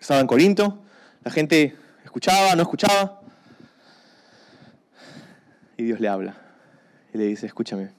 [0.00, 0.80] estaba en Corinto,
[1.22, 3.20] la gente escuchaba, no escuchaba.
[5.76, 6.42] Y Dios le habla
[7.12, 7.90] y le dice, escúchame,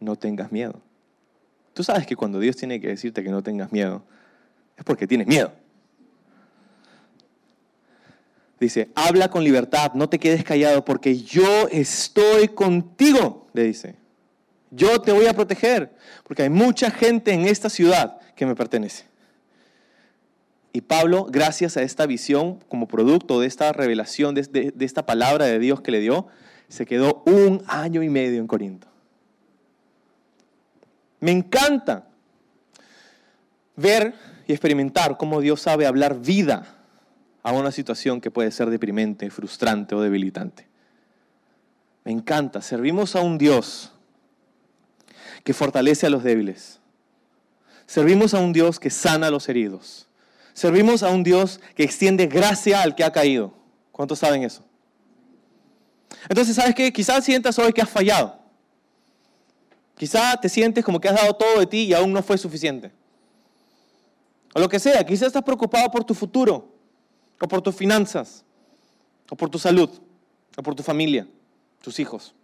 [0.00, 0.80] no tengas miedo.
[1.72, 4.02] Tú sabes que cuando Dios tiene que decirte que no tengas miedo,
[4.76, 5.52] es porque tienes miedo.
[8.60, 13.96] Dice, habla con libertad, no te quedes callado porque yo estoy contigo, le dice.
[14.70, 15.92] Yo te voy a proteger
[16.24, 19.04] porque hay mucha gente en esta ciudad que me pertenece.
[20.72, 25.60] Y Pablo, gracias a esta visión, como producto de esta revelación, de, esta palabra de
[25.60, 26.26] Dios que le dio,
[26.68, 28.88] se quedó un año y medio en Corinto.
[31.20, 32.06] Me encanta
[33.76, 34.14] ver
[34.46, 36.76] y experimentar cómo Dios sabe hablar vida
[37.42, 40.66] a una situación que puede ser deprimente, frustrante o debilitante.
[42.04, 42.60] Me encanta.
[42.60, 43.92] Servimos a un Dios
[45.42, 46.80] que fortalece a los débiles.
[47.86, 50.08] Servimos a un Dios que sana a los heridos.
[50.52, 53.54] Servimos a un Dios que extiende gracia al que ha caído.
[53.92, 54.64] ¿Cuántos saben eso?
[56.28, 56.92] Entonces, ¿sabes qué?
[56.92, 58.38] Quizás sientas hoy que has fallado.
[59.96, 62.90] Quizás te sientes como que has dado todo de ti y aún no fue suficiente.
[64.54, 66.68] O lo que sea, quizás estás preocupado por tu futuro,
[67.40, 68.44] o por tus finanzas,
[69.30, 69.90] o por tu salud,
[70.56, 71.26] o por tu familia,
[71.80, 72.34] tus hijos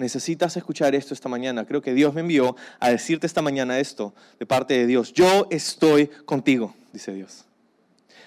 [0.00, 1.64] necesitas escuchar esto esta mañana.
[1.66, 5.12] Creo que Dios me envió a decirte esta mañana esto de parte de Dios.
[5.12, 7.44] Yo estoy contigo, dice Dios.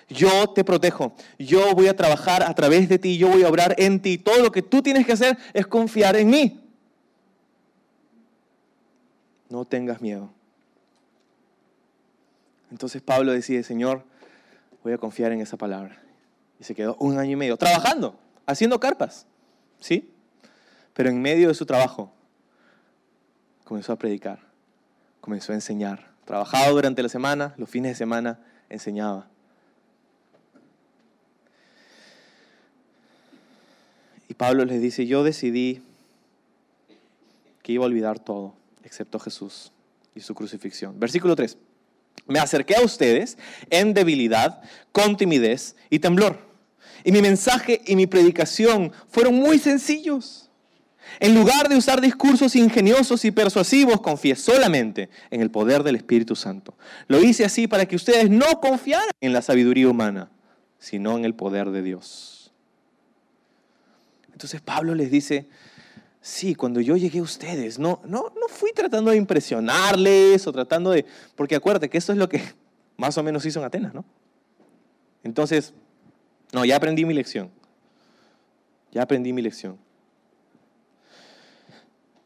[0.09, 1.13] Yo te protejo.
[1.39, 3.17] Yo voy a trabajar a través de ti.
[3.17, 4.17] Yo voy a obrar en ti.
[4.17, 6.59] Todo lo que tú tienes que hacer es confiar en mí.
[9.49, 10.29] No tengas miedo.
[12.71, 14.03] Entonces Pablo decide, Señor,
[14.83, 16.01] voy a confiar en esa palabra.
[16.59, 19.27] Y se quedó un año y medio trabajando, haciendo carpas.
[19.79, 20.09] ¿Sí?
[20.93, 22.11] Pero en medio de su trabajo
[23.63, 24.39] comenzó a predicar,
[25.21, 26.11] comenzó a enseñar.
[26.25, 28.39] Trabajaba durante la semana, los fines de semana
[28.69, 29.27] enseñaba.
[34.33, 35.81] Pablo les dice, yo decidí
[37.61, 39.71] que iba a olvidar todo, excepto Jesús
[40.15, 40.99] y su crucifixión.
[40.99, 41.57] Versículo 3.
[42.27, 43.37] Me acerqué a ustedes
[43.69, 46.39] en debilidad, con timidez y temblor.
[47.03, 50.43] Y mi mensaje y mi predicación fueron muy sencillos
[51.19, 56.35] en lugar de usar discursos ingeniosos y persuasivos, confié solamente en el poder del Espíritu
[56.35, 56.75] Santo.
[57.07, 60.29] Lo hice así para que ustedes no confiaran en la sabiduría humana,
[60.79, 62.42] sino en el poder de Dios.
[64.33, 65.47] Entonces Pablo les dice,
[66.21, 70.91] sí, cuando yo llegué a ustedes, no, no, no fui tratando de impresionarles o tratando
[70.91, 72.41] de, porque acuérdate que eso es lo que
[72.97, 74.03] más o menos hizo en Atenas, ¿no?
[75.23, 75.73] Entonces,
[76.51, 77.49] no, ya aprendí mi lección.
[78.91, 79.77] Ya aprendí mi lección.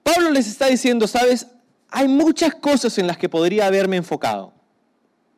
[0.03, 1.47] Pablo les está diciendo, sabes,
[1.89, 4.53] hay muchas cosas en las que podría haberme enfocado.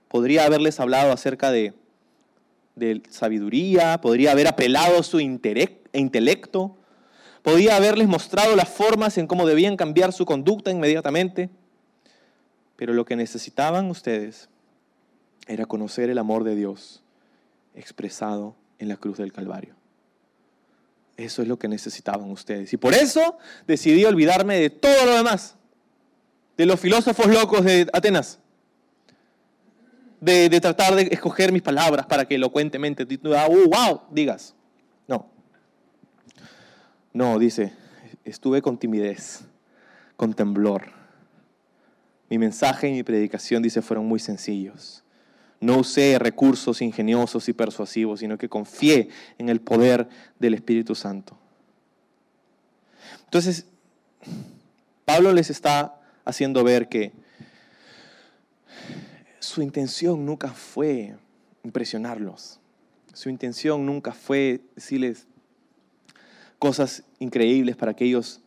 [0.08, 1.73] Podría haberles hablado acerca de,
[3.10, 5.19] sabiduría, podría haber apelado a su
[5.93, 6.78] intelecto,
[7.41, 11.49] podría haberles mostrado las formas en cómo debían cambiar su conducta inmediatamente.
[12.75, 14.49] Pero lo que necesitaban ustedes
[15.47, 17.02] era conocer el amor de Dios
[17.75, 19.75] expresado en la cruz del Calvario.
[21.17, 22.71] Eso es lo que necesitaban ustedes.
[22.71, 25.56] Y por eso decidí olvidarme de todo lo demás.
[26.56, 28.39] De los filósofos locos de Atenas.
[30.21, 34.56] De, tratar de escoger mis palabras para que elocuentemente, uh, wow, digas.
[37.19, 37.38] No.
[37.38, 37.73] Dice,
[38.23, 39.41] estuve con timidez,
[40.15, 40.84] con temblor.
[42.29, 45.03] Mi mensaje y mi predicación, dice, fueron muy sencillos.
[45.60, 50.08] No usé recursos ingeniosos y persuasivos, sino que confié en el poder
[50.39, 51.38] del Espíritu Santo.
[53.25, 53.65] Entonces,
[55.03, 57.12] Pablo les está haciendo ver que
[59.39, 61.17] su intención nunca fue
[61.65, 62.62] impresionarlos.
[63.12, 65.27] Su intención nunca fue decirles
[66.60, 68.41] cosas increíbles para que ellos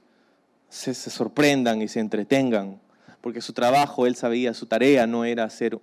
[0.69, 2.81] se, sorprendan y se entretengan.
[3.21, 5.79] Porque su trabajo, él sabía, su tarea no era hacer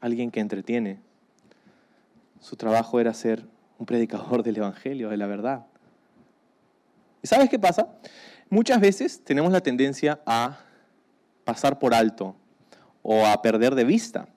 [0.00, 1.00] alguien que entretiene.
[2.40, 3.44] Su trabajo era ser
[3.78, 5.66] un predicador del Evangelio, de la verdad.
[7.22, 7.88] ¿Y sabes qué pasa?
[8.50, 10.60] Muchas veces tenemos la tendencia a
[11.44, 12.36] pasar por alto
[13.02, 14.28] o a perder de vista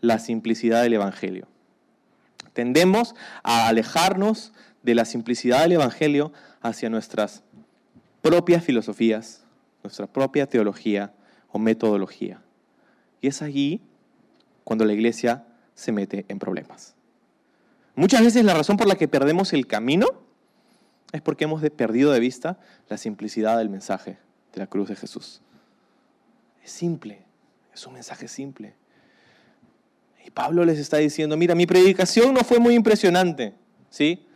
[0.00, 1.48] la simplicidad del Evangelio.
[2.52, 4.52] Tendemos a alejarnos
[4.84, 7.42] de la simplicidad del Evangelio hacia nuestras
[8.22, 9.42] propias filosofías,
[9.82, 11.12] nuestra propia teología
[11.50, 12.42] o metodología.
[13.20, 13.80] Y es allí
[14.62, 16.94] cuando la iglesia se mete en problemas.
[17.96, 20.06] Muchas veces la razón por la que perdemos el camino
[21.12, 24.18] es porque hemos perdido de vista la simplicidad del mensaje
[24.52, 25.40] de la cruz de Jesús.
[26.62, 27.22] Es simple,
[27.72, 28.74] es un mensaje simple.
[30.26, 33.54] Y Pablo les está diciendo, mira, mi predicación no fue muy impresionante,
[33.88, 34.26] ¿sí?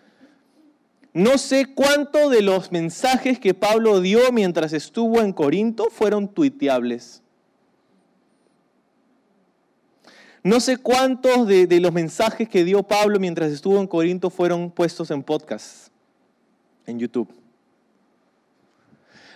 [1.19, 7.25] No sé cuánto de los mensajes que Pablo dio mientras estuvo en Corinto fueron tuiteables.
[10.45, 14.71] No sé cuántos de, de, los mensajes que dio Pablo mientras estuvo en Corinto fueron
[14.71, 15.89] puestos en podcast,
[16.87, 17.35] en YouTube.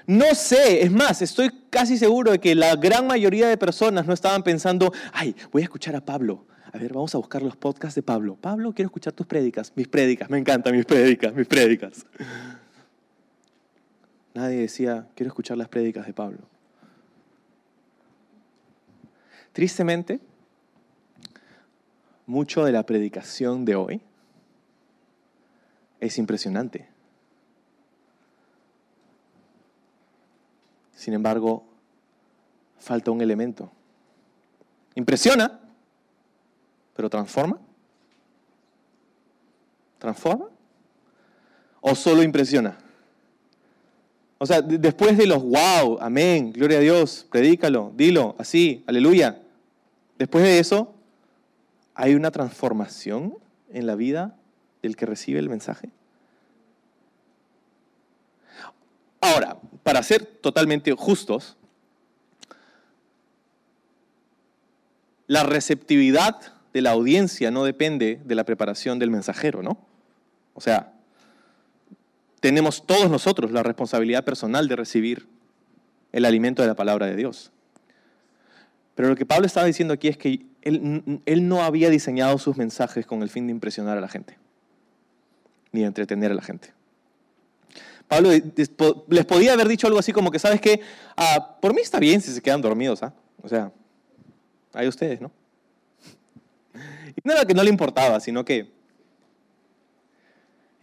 [0.07, 4.13] No sé, es más, estoy casi seguro de que la gran mayoría de personas no
[4.13, 6.45] estaban pensando, ay, voy a escuchar a Pablo.
[6.73, 8.37] A ver, vamos a buscar los podcasts de Pablo.
[8.37, 9.73] Pablo, quiero escuchar tus prédicas.
[9.77, 12.07] Mis prédicas, me encantan mis prédicas, mis prédicas.
[14.33, 16.39] Nadie decía, quiero escuchar las prédicas de Pablo.
[19.53, 20.19] Tristemente,
[22.25, 24.01] mucho de la predicación de hoy
[26.01, 26.89] es impresionante.
[30.95, 31.67] Sin embargo,
[32.79, 33.71] falta un elemento.
[34.95, 35.62] Impresiona,
[37.03, 37.59] pero transforma.
[39.99, 40.47] ¿Transforma?
[41.81, 42.79] ¿O solo impresiona?
[44.39, 49.43] O sea, después de los wow, amén, gloria a Dios, predícalo, dilo, así, aleluya.
[50.17, 50.95] Después de eso,
[51.97, 53.37] ¿hay una transformación
[53.73, 54.37] en la vida
[54.81, 55.91] del que recibe el mensaje?
[59.21, 61.57] Ahora, para ser totalmente justos,
[65.27, 69.79] la receptividad de la audiencia no depende de la preparación del mensajero, ¿no?
[70.55, 70.93] O sea,
[72.41, 75.29] tenemos todos nosotros la responsabilidad personal de recibir
[76.13, 77.53] el alimento de la palabra de Dios.
[78.95, 83.07] Pero lo que Pablo estaba diciendo aquí es que él, no había diseñado sus mensajes
[83.07, 84.39] con el fin de impresionar a la gente,
[85.73, 86.73] ni de entretener a la gente.
[88.07, 88.31] Pablo
[89.09, 90.81] les podía haber dicho algo así como que, ¿sabes qué?
[91.17, 93.15] Ah, por mí está bien si se quedan dormidos, ¿ah?
[93.43, 93.73] O sea,
[94.75, 95.31] hay ustedes, ¿no?
[97.17, 98.71] Y no era que no le importaba, sino que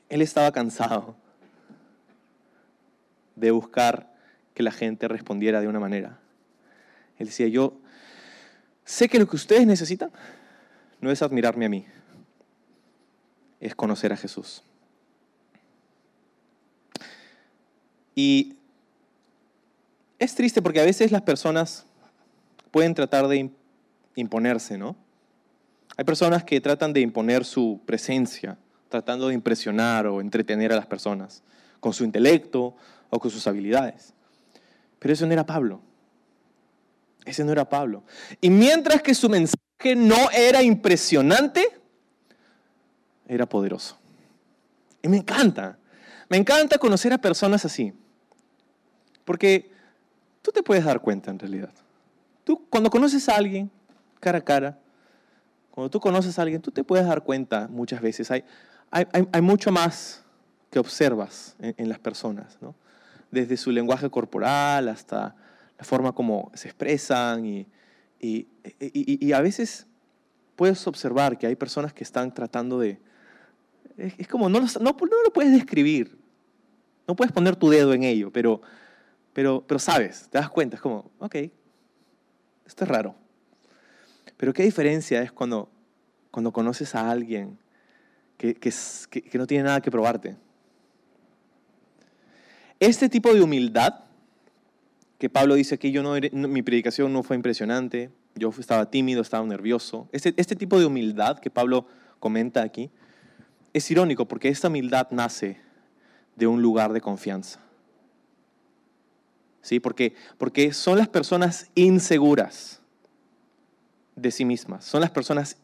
[0.10, 1.16] él estaba cansado
[3.36, 4.14] de buscar
[4.54, 6.20] que la gente respondiera de una manera.
[7.18, 7.74] Él decía, yo
[8.84, 10.12] sé que lo que ustedes necesitan
[11.00, 11.86] no es admirarme a mí,
[13.60, 14.64] es conocer a Jesús.
[18.16, 18.56] Y
[20.18, 21.86] es triste porque a veces las personas
[22.72, 23.50] pueden tratar de
[24.16, 24.96] imponerse, ¿no?
[26.00, 28.58] Hay personas que tratan de imponer su presencia,
[28.88, 31.44] tratando de impresionar o entretener a las personas
[31.82, 32.74] con su intelecto
[33.10, 34.14] o con sus habilidades.
[34.98, 35.82] Pero eso no era Pablo.
[37.26, 38.06] Ese no era Pablo.
[38.40, 41.68] Y mientras que su mensaje no era impresionante,
[43.28, 44.00] era poderoso.
[45.02, 45.80] Y me encanta.
[46.30, 47.92] Me encanta conocer a personas así.
[49.26, 49.70] Porque
[50.42, 51.74] tú te puedes dar cuenta en realidad.
[52.46, 53.70] Tú, cuando conoces a alguien
[54.22, 54.80] cara a cara,
[55.80, 58.30] cuando tú conoces a alguien, tú te puedes dar cuenta muchas veces.
[58.32, 58.44] Hay,
[58.92, 60.26] hay, hay mucho más
[60.70, 62.76] que observas en, las personas, ¿no?
[63.32, 65.38] desde su lenguaje corporal hasta
[65.78, 67.66] la forma como se expresan y,
[68.20, 68.46] y,
[68.78, 69.88] y, a veces
[70.58, 73.00] puedes observar que hay personas que están tratando de...
[73.96, 76.20] Es, como, no, no, no, lo puedes describir,
[77.08, 78.60] no puedes poner tu dedo en ello, pero
[79.32, 81.36] pero, pero sabes, te das cuenta, es como, ok,
[82.66, 83.16] esto es raro.
[84.40, 85.70] Pero qué diferencia es cuando,
[86.32, 87.60] cuando conoces a alguien
[88.38, 90.38] que, que, no tiene nada que probarte.
[92.80, 93.96] Este tipo de humildad,
[95.18, 99.46] que Pablo dice que yo no, mi predicación no fue impresionante, yo estaba tímido, estaba
[99.46, 100.08] nervioso.
[100.14, 101.86] Este, este tipo de humildad que Pablo
[102.22, 102.90] comenta aquí
[103.74, 105.60] es irónico porque esta humildad nace
[106.38, 107.60] de un lugar de confianza.
[109.62, 109.82] ¿sí?
[109.82, 112.79] Porque, porque son las personas inseguras
[114.22, 115.58] de sí mismas, son las personas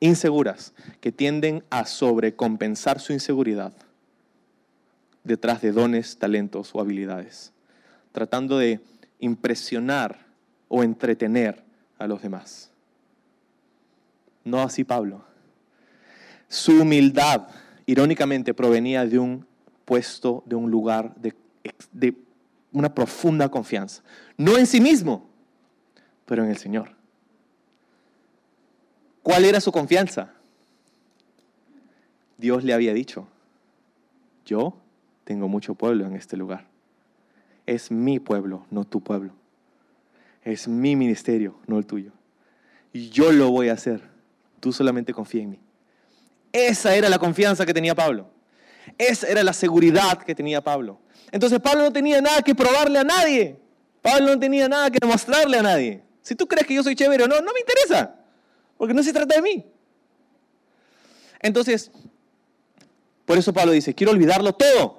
[0.00, 3.72] inseguras que tienden a sobrecompensar su inseguridad
[5.24, 7.52] detrás de dones, talentos o habilidades,
[8.10, 8.80] tratando de
[9.20, 10.26] impresionar
[10.68, 11.62] o entretener
[11.98, 12.70] a los demás.
[14.44, 15.24] No así Pablo.
[16.48, 17.46] Su humildad,
[17.86, 19.46] irónicamente, provenía de un
[19.84, 21.34] puesto, de un lugar de,
[21.92, 22.16] de
[22.72, 24.02] una profunda confianza.
[24.36, 25.30] No en sí mismo,
[26.26, 27.01] pero en el Señor.
[29.22, 30.32] ¿Cuál era su confianza?
[32.38, 33.28] Dios le había dicho,
[34.44, 34.74] yo
[35.24, 36.66] tengo mucho pueblo en este lugar.
[37.66, 39.32] Es mi pueblo, no tu pueblo.
[40.42, 42.12] Es mi ministerio, no el tuyo.
[42.92, 44.02] Y yo lo voy a hacer.
[44.58, 45.60] Tú solamente confía en mí.
[46.52, 48.28] Esa era la confianza que tenía Pablo.
[48.98, 50.98] Esa era la seguridad que tenía Pablo.
[51.30, 53.56] Entonces Pablo no tenía nada que probarle a nadie.
[54.02, 56.02] Pablo no tenía nada que demostrarle a nadie.
[56.22, 58.16] Si tú crees que yo soy chévere o no, no me interesa.
[58.82, 59.64] Porque no se trata de mí.
[61.38, 61.92] Entonces,
[63.24, 64.98] por eso Pablo dice, quiero olvidarlo todo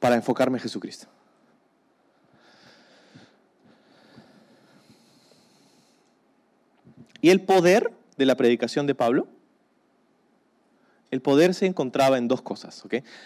[0.00, 1.06] para enfocarme en Jesucristo.
[7.20, 9.28] ¿Y el poder de la predicación de Pablo?
[11.12, 12.82] El poder se encontraba en dos cosas.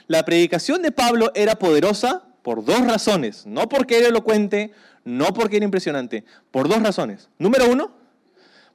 [0.08, 3.46] La predicación de Pablo era poderosa por dos razones.
[3.46, 4.72] No porque era elocuente,
[5.06, 6.26] no porque era impresionante.
[6.50, 7.30] Por dos razones.
[7.38, 7.98] Número uno,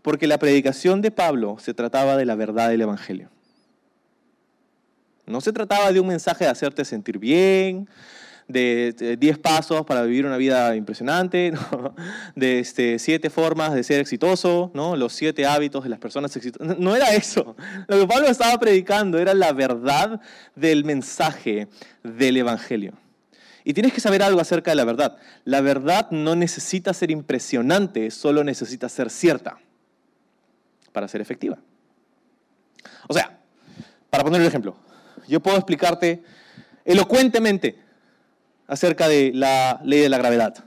[0.06, 3.32] porque la predicación de Pablo se trataba de la verdad del Evangelio.
[5.26, 7.90] No se trataba de un mensaje de hacerte sentir bien,
[8.48, 11.54] de 10 pasos para vivir una vida impresionante,
[12.36, 14.96] de este, siete formas de ser exitoso, ¿no?
[14.96, 16.78] los siete hábitos de las personas exitosas.
[16.78, 17.56] No era eso.
[17.88, 20.22] Lo que Pablo estaba predicando era la verdad
[20.54, 21.68] del mensaje
[22.04, 22.94] del Evangelio.
[23.64, 25.18] Y tienes que saber algo acerca de la verdad.
[25.46, 29.58] La verdad no necesita ser impresionante, solo necesita ser cierta
[30.96, 31.58] para ser efectiva.
[33.10, 33.38] O sea,
[34.10, 34.78] para poner un ejemplo,
[35.28, 36.24] yo puedo explicarte
[36.86, 37.78] elocuentemente
[38.66, 40.64] acerca de la ley de la gravedad.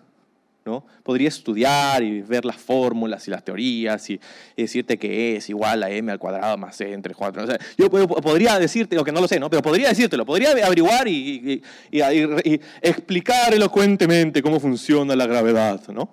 [0.66, 0.84] ¿no?
[1.02, 4.20] Podría estudiar y ver las fórmulas y las teorías y,
[4.54, 7.46] decirte que es igual a m al cuadrado más c entre 4.
[7.78, 9.48] yo podría decirte, lo que no lo sé, ¿no?
[9.48, 15.80] pero podría decírtelo, podría averiguar y, y, explicar elocuentemente cómo funciona la gravedad.
[15.88, 16.10] ¿no?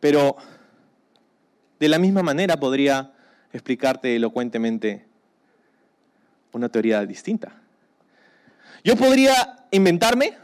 [0.00, 0.36] Pero
[1.78, 3.12] de la misma manera podría
[3.52, 5.06] explicarte elocuentemente
[6.52, 7.52] una teoría distinta.
[8.84, 10.34] Yo podría inventarme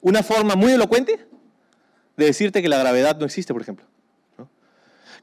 [0.00, 1.26] una forma muy elocuente
[2.16, 3.86] de decirte que la gravedad no existe, por ejemplo.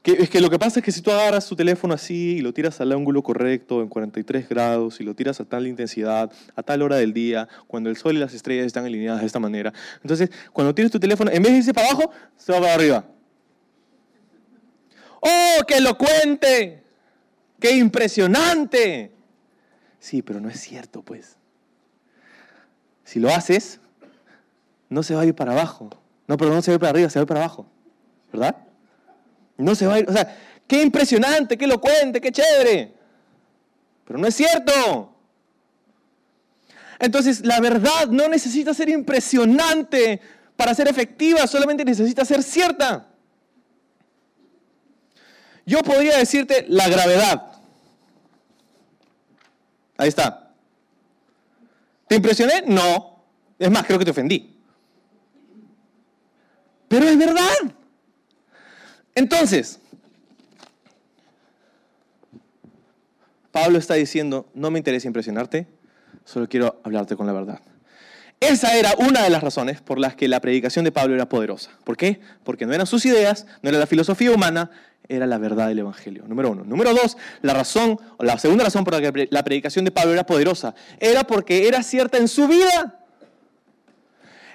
[0.02, 2.40] Que, es que lo que pasa es que si tú agarras tu teléfono así y
[2.40, 6.62] lo tiras al ángulo correcto, en 43 grados, y lo tiras a tal intensidad, a
[6.62, 9.72] tal hora del día, cuando el sol y las estrellas están alineadas de esta manera,
[10.02, 13.04] entonces cuando tienes tu teléfono, en vez de irse para abajo, se va para arriba.
[15.26, 16.82] ¡Oh, qué elocuente!
[17.58, 19.10] ¡Qué impresionante!
[19.98, 21.36] Sí, pero no es cierto, pues.
[23.04, 23.80] Si lo haces,
[24.88, 25.90] no se va a ir para abajo.
[26.28, 27.66] No, pero no se va a ir para arriba, se va a ir para abajo.
[28.32, 28.56] ¿Verdad?
[29.56, 30.08] No se va a ir.
[30.08, 30.36] O sea,
[30.66, 32.92] qué impresionante, qué elocuente, qué chévere.
[34.04, 35.12] Pero no es cierto.
[36.98, 40.20] Entonces, la verdad no necesita ser impresionante
[40.56, 43.08] para ser efectiva, solamente necesita ser cierta.
[45.66, 47.52] Yo podría decirte la gravedad.
[49.98, 50.54] Ahí está.
[52.06, 52.62] ¿Te impresioné?
[52.66, 53.24] No.
[53.58, 54.56] Es más, creo que te ofendí.
[56.88, 57.74] Pero es verdad.
[59.14, 59.80] Entonces,
[63.50, 65.66] Pablo está diciendo, no me interesa impresionarte,
[66.24, 67.60] solo quiero hablarte con la verdad.
[68.38, 71.70] Esa era una de las razones por las que la predicación de Pablo era poderosa.
[71.82, 72.20] ¿Por qué?
[72.44, 74.70] Porque no eran sus ideas, no era la filosofía humana,
[75.08, 76.24] era la verdad del Evangelio.
[76.26, 76.64] Número uno.
[76.64, 80.26] Número dos, la razón, la segunda razón por la que la predicación de Pablo era
[80.26, 83.00] poderosa, era porque era cierta en su vida.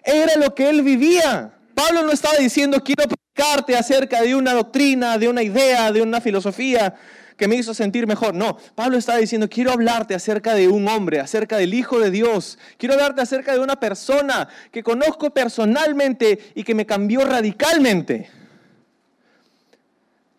[0.04, 1.54] Era lo que él vivía.
[1.76, 6.22] Pablo no estaba diciendo, quiero predicarte acerca de una doctrina, de una idea, de una
[6.22, 6.96] filosofía
[7.38, 8.36] que me hizo sentir mejor.
[8.36, 12.60] No, Pablo estaba diciendo, quiero hablarte acerca de un hombre, acerca del Hijo de Dios.
[12.78, 18.41] Quiero hablarte acerca de una persona que conozco personalmente y que me cambió radicalmente.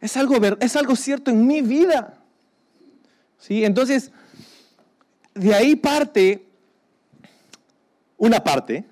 [0.02, 2.18] Es algo, es algo cierto en mi vida.
[3.38, 3.64] ¿Sí?
[3.64, 4.12] Entonces,
[5.34, 6.46] de ahí parte
[8.22, 8.84] una parte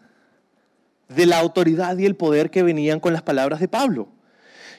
[1.09, 4.09] de la autoridad y el poder que venían con las palabras de Pablo.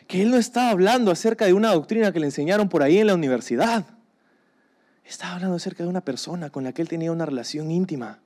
[0.07, 3.07] Que él no estaba hablando acerca de una doctrina que le enseñaron por ahí en
[3.07, 3.85] la universidad.
[5.05, 8.19] Estaba hablando acerca de una persona con la que él tenía una relación íntima,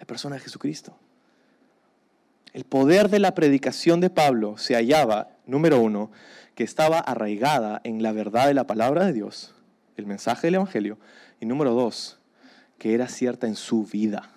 [0.00, 0.98] la persona de Jesucristo.
[2.52, 6.10] El poder de la predicación de Pablo se hallaba, número uno,
[6.58, 9.54] que estaba arraigada en la verdad de la palabra de Dios,
[9.96, 10.98] el mensaje del Evangelio,
[11.38, 12.18] y número dos,
[12.78, 14.28] que era cierta en su vida.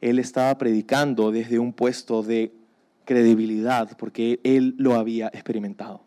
[0.00, 2.54] Él estaba predicando desde un puesto de
[3.04, 6.00] credibilidad porque él lo había experimentado.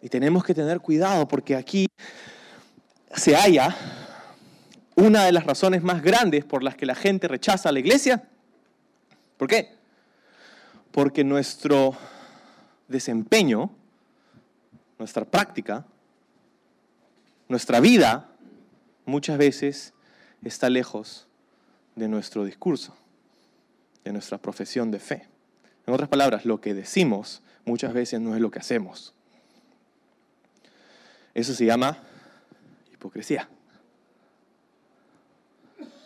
[0.00, 1.88] Y tenemos que tener cuidado porque aquí
[3.16, 3.74] se halla
[4.94, 8.22] una de las razones más grandes por las que la gente rechaza a la iglesia.
[9.38, 9.74] ¿Por qué?
[10.92, 11.96] Porque nuestro
[12.92, 13.70] desempeño,
[14.98, 15.84] nuestra práctica,
[17.48, 18.28] nuestra vida
[19.04, 19.94] muchas veces
[20.44, 21.26] está lejos
[21.96, 22.96] de nuestro discurso,
[24.04, 25.26] de nuestra profesión de fe.
[25.86, 29.14] En otras palabras, lo que decimos muchas veces no es lo que hacemos.
[31.34, 31.98] Eso se llama
[32.92, 33.48] hipocresía.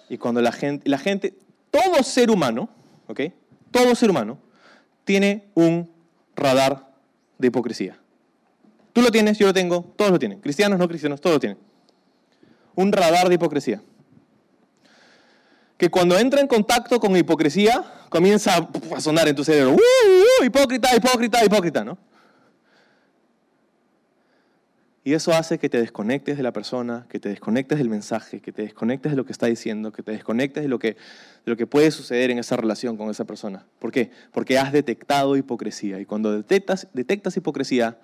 [0.08, 1.34] Y cuando la gente, la gente,
[1.70, 2.68] todo ser humano,
[3.08, 3.20] ¿ok?
[3.70, 4.38] Todo ser humano
[5.04, 5.90] tiene un
[6.36, 6.88] radar
[7.38, 7.98] de hipocresía.
[8.92, 10.40] Tú lo tienes, yo lo tengo, todos lo tienen.
[10.40, 11.58] Cristianos, no cristianos, todos lo tienen.
[12.74, 13.82] Un radar de hipocresía.
[15.76, 19.72] Que cuando entra en contacto con hipocresía, comienza a sonar en tu cerebro.
[19.72, 21.84] ¡Uh, uh, hipócrita, hipócrita, hipócrita!
[21.84, 21.98] ¿no?
[25.06, 28.50] Y eso hace que te desconectes de la persona, que te desconectes del mensaje, que
[28.50, 30.96] te desconectes de lo que está diciendo, que te desconectes de lo que, de
[31.44, 33.64] lo que puede suceder en esa relación con esa persona.
[33.78, 34.10] ¿Por qué?
[34.32, 36.00] Porque has detectado hipocresía.
[36.00, 38.00] Y cuando detectas, detectas hipocresía,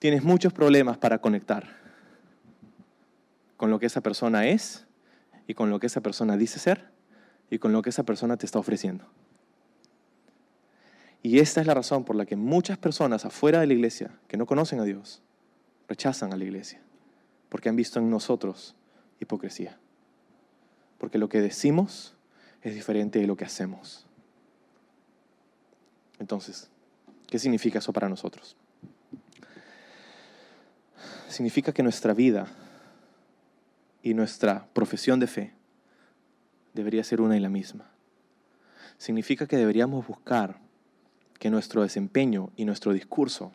[0.00, 1.76] tienes muchos problemas para conectar
[3.56, 4.86] con lo que esa persona es
[5.46, 6.90] y con lo que esa persona dice ser
[7.48, 9.04] y con lo que esa persona te está ofreciendo.
[11.22, 14.36] Y esta es la razón por la que muchas personas afuera de la iglesia que
[14.36, 15.22] no conocen a Dios,
[15.88, 16.80] rechazan a la iglesia,
[17.48, 18.74] porque han visto en nosotros
[19.20, 19.78] hipocresía.
[20.98, 22.14] Porque lo que decimos
[22.62, 24.06] es diferente de lo que hacemos.
[26.18, 26.68] Entonces,
[27.28, 28.56] ¿qué significa eso para nosotros?
[31.28, 32.48] Significa que nuestra vida
[34.02, 35.52] y nuestra profesión de fe
[36.74, 37.90] debería ser una y la misma.
[38.98, 40.58] Significa que deberíamos buscar
[41.38, 43.52] que nuestro desempeño y nuestro discurso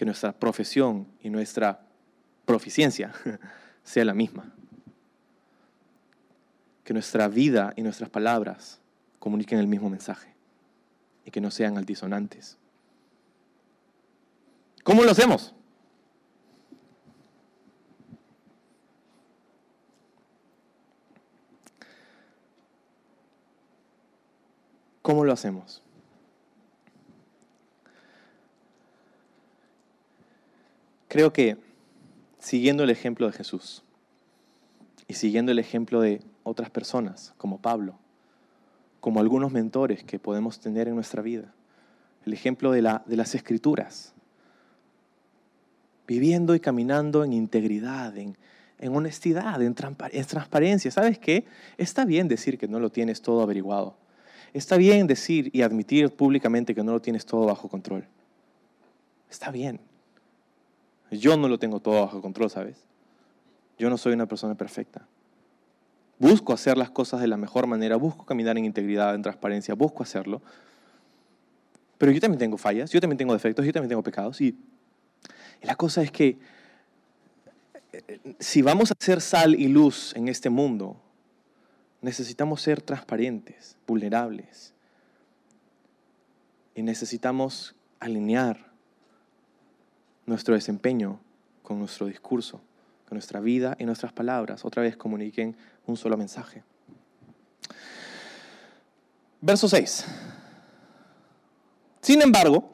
[0.00, 1.78] que nuestra profesión y nuestra
[2.46, 3.12] proficiencia
[3.84, 4.50] sea la misma.
[6.84, 8.80] Que nuestra vida y nuestras palabras
[9.18, 10.32] comuniquen el mismo mensaje
[11.26, 12.56] y que no sean altisonantes.
[14.84, 15.54] ¿Cómo lo hacemos?
[25.02, 25.82] ¿Cómo lo hacemos?
[31.10, 31.56] Creo que
[32.38, 33.82] siguiendo el ejemplo de Jesús
[35.08, 37.98] y siguiendo el ejemplo de otras personas, como Pablo,
[39.00, 41.52] como algunos mentores que podemos tener en nuestra vida,
[42.24, 44.14] el ejemplo de, la, de las escrituras,
[46.06, 48.36] viviendo y caminando en integridad, en,
[48.80, 49.74] honestidad, en,
[50.12, 50.92] en transparencia.
[50.92, 51.44] ¿Sabes qué?
[51.76, 53.96] Está bien decir que no lo tienes todo averiguado.
[54.52, 58.06] Está bien decir y admitir públicamente que no lo tienes todo bajo control.
[59.28, 59.89] Está bien.
[61.10, 62.76] Yo no lo tengo todo bajo control, ¿sabes?
[63.78, 65.06] Yo no soy una persona perfecta.
[66.18, 70.02] Busco hacer las cosas de la mejor manera, busco caminar en integridad, en transparencia, busco
[70.02, 70.42] hacerlo.
[71.98, 74.40] Pero yo también tengo fallas, yo también tengo defectos, yo también tengo pecados.
[74.40, 74.56] Y,
[75.62, 76.38] la cosa es que
[77.92, 81.00] eh, si vamos a ser sal y luz en este mundo,
[82.00, 84.74] necesitamos ser transparentes, vulnerables.
[86.74, 88.69] Y necesitamos alinear
[90.30, 91.20] nuestro desempeño,
[91.62, 92.60] con nuestro discurso,
[93.06, 95.56] con nuestra vida y nuestras palabras, otra vez comuniquen
[95.86, 96.62] un solo mensaje.
[99.40, 100.06] Verso 6.
[102.00, 102.72] Sin embargo,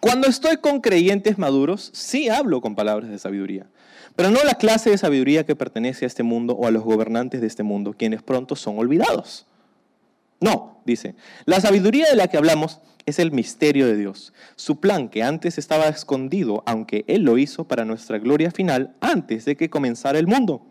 [0.00, 3.66] cuando estoy con creyentes maduros, sí hablo con palabras de sabiduría,
[4.14, 7.40] pero no la clase de sabiduría que pertenece a este mundo o a los gobernantes
[7.40, 9.46] de este mundo, quienes pronto son olvidados.
[10.40, 11.14] No, dice,
[11.44, 15.58] la sabiduría de la que hablamos es el misterio de Dios, su plan que antes
[15.58, 20.26] estaba escondido, aunque Él lo hizo para nuestra gloria final antes de que comenzara el
[20.26, 20.66] mundo.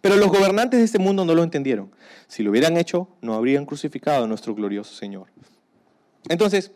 [0.00, 1.90] Pero los gobernantes de este mundo no lo entendieron.
[2.26, 5.28] Si lo hubieran hecho, no habrían crucificado a nuestro glorioso Señor.
[6.28, 6.72] Entonces,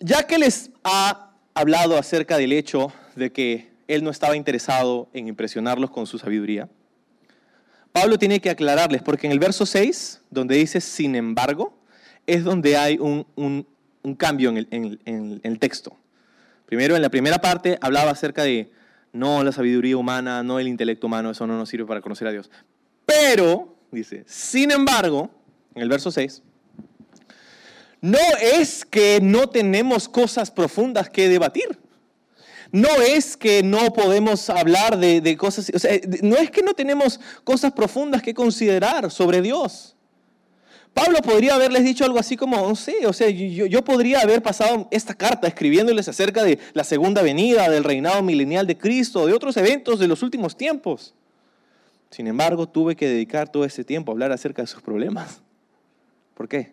[0.00, 5.28] ya que les ha hablado acerca del hecho de que Él no estaba interesado en
[5.28, 6.68] impresionarlos con su sabiduría,
[8.00, 11.76] Pablo tiene que aclararles, porque en el verso 6, donde dice sin embargo,
[12.26, 13.66] es donde hay un,
[14.16, 15.96] cambio en el, texto.
[16.66, 18.70] Primero, en la primera parte hablaba acerca de
[19.12, 22.30] no la sabiduría humana, no el intelecto humano, eso no nos sirve para conocer a
[22.30, 22.50] Dios.
[23.04, 25.28] Pero, dice, sin embargo,
[25.74, 26.42] en el verso 6,
[28.00, 31.78] no es que no tenemos cosas profundas que debatir.
[32.70, 36.74] No es que no podemos hablar de, de cosas, o sea, no es que no
[36.74, 39.96] tenemos cosas profundas que considerar sobre Dios.
[40.98, 44.88] Pablo podría haberles dicho algo así como, no sé, o sea, yo, podría haber pasado
[44.90, 49.56] esta carta escribiéndoles acerca de la segunda venida, del reinado milenial de Cristo, de otros
[49.56, 51.14] eventos de los últimos tiempos.
[52.10, 55.40] Sin embargo, tuve que dedicar todo ese tiempo a hablar acerca de sus problemas.
[56.34, 56.72] ¿Por qué?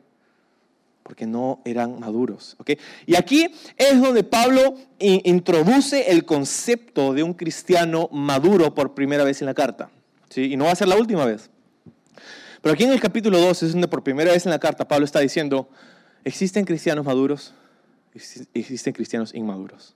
[1.06, 2.58] Porque no eran maduros.
[3.06, 3.48] Y aquí
[3.78, 9.54] es donde Pablo introduce el concepto de un cristiano maduro por primera vez en la
[9.54, 9.92] carta.
[10.30, 10.54] ¿sí?
[10.54, 11.52] Y no va a ser la última vez.
[12.60, 15.06] Pero aquí en el capítulo 2 es donde por primera vez en la carta Pablo
[15.06, 15.70] está diciendo,
[16.24, 17.54] ¿existen cristianos maduros?
[18.56, 19.96] Existen cristianos inmaduros.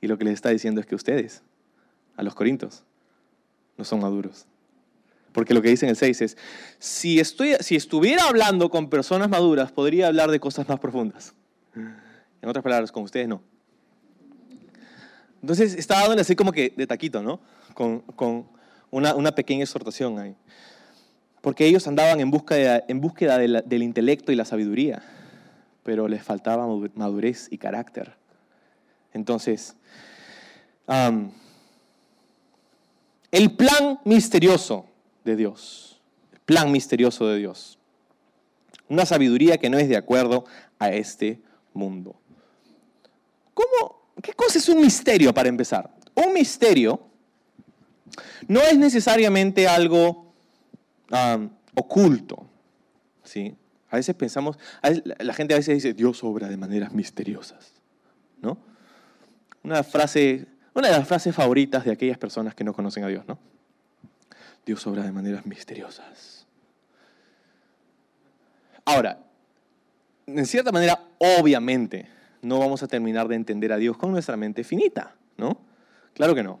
[0.00, 1.42] Y lo que les está diciendo es que ustedes,
[2.16, 2.82] a los corintios,
[3.76, 4.46] no son maduros.
[5.38, 6.36] Porque lo que dice en el 6 es,
[6.80, 11.32] si, estoy, si estuviera hablando con personas maduras, podría hablar de cosas más profundas.
[11.76, 13.40] En otras palabras, con ustedes no.
[15.40, 17.38] Entonces está dándole así como que de taquito, ¿no?
[17.72, 18.48] Con,
[18.90, 20.34] una, pequeña exhortación ahí.
[21.40, 25.04] Porque ellos andaban en búsqueda, en búsqueda del intelecto y la sabiduría,
[25.84, 26.66] pero les faltaba
[26.96, 28.16] madurez y carácter.
[29.12, 29.76] Entonces,
[33.30, 34.88] el plan misterioso
[35.28, 36.00] de Dios.
[36.32, 37.78] El plan misterioso de Dios.
[38.88, 40.44] Una sabiduría que no es de acuerdo
[40.78, 41.40] a este
[41.74, 42.16] mundo.
[43.54, 45.90] ¿Cómo, ¿Qué cosa es un misterio para empezar?
[46.14, 47.00] Un misterio
[48.46, 50.32] no es necesariamente algo
[51.74, 52.46] oculto.
[53.22, 53.54] ¿sí?
[53.90, 57.72] A veces pensamos, la gente a veces dice, Dios obra de maneras misteriosas.
[58.40, 58.58] ¿no?
[59.62, 63.24] Una, frase, una de las frases favoritas de aquellas personas que no conocen a Dios.
[63.28, 63.38] ¿no?
[64.68, 66.44] Dios obra de maneras misteriosas.
[68.84, 69.18] Ahora,
[70.26, 72.06] en cierta manera, obviamente,
[72.42, 75.58] no vamos a terminar de entender a Dios con nuestra mente finita, ¿no?
[76.12, 76.60] Claro que no.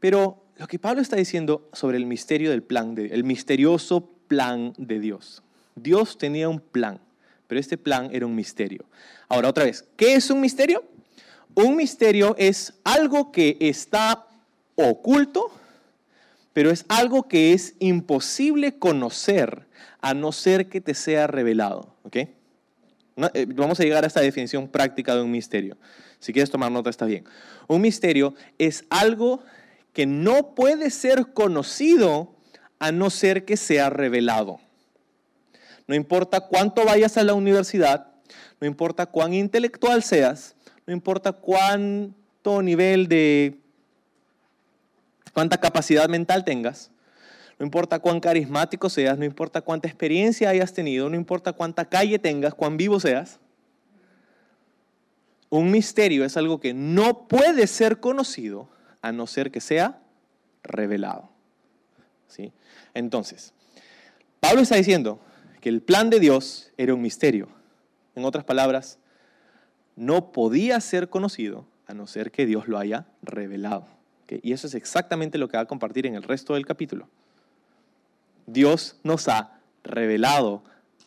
[0.00, 4.74] Pero lo que Pablo está diciendo sobre el misterio del plan, de, el misterioso plan
[4.76, 5.42] de Dios.
[5.76, 7.00] Dios tenía un plan,
[7.46, 8.84] pero este plan era un misterio.
[9.30, 10.84] Ahora, otra vez, ¿qué es un misterio?
[11.54, 14.26] Un misterio es algo que está
[14.74, 15.50] oculto,
[16.54, 19.66] pero es algo que es imposible conocer
[20.00, 21.94] a no ser que te sea revelado.
[22.12, 25.76] Eh, vamos a llegar a esta definición práctica de un misterio.
[26.20, 27.24] Si quieres tomar nota, está bien.
[27.68, 29.42] Un misterio es algo
[29.92, 32.34] que no puede ser conocido
[32.78, 34.60] a no ser que sea revelado.
[35.86, 38.12] No importa cuánto vayas a la universidad,
[38.60, 40.54] no importa cuán intelectual seas,
[40.86, 43.63] no importa cuánto nivel de
[45.34, 46.90] cuánta capacidad mental tengas,
[47.58, 52.18] no importa cuán carismático seas, no importa cuánta experiencia hayas tenido, no importa cuánta calle
[52.18, 53.38] tengas, cuán vivo seas.
[55.50, 58.68] Un misterio es algo que no puede ser conocido
[59.02, 60.00] a no ser que sea
[60.62, 61.30] revelado.
[62.26, 62.52] ¿Sí?
[62.92, 63.52] Entonces,
[64.40, 65.20] Pablo está diciendo
[65.60, 67.48] que el plan de Dios era un misterio.
[68.16, 68.98] En otras palabras,
[69.94, 73.86] no podía ser conocido a no ser que Dios lo haya revelado.
[74.28, 77.08] Y eso es exactamente lo que va a compartir en el resto del capítulo.
[78.46, 80.62] Dios nos ha revelado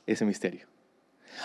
[0.06, 0.68] ese misterio.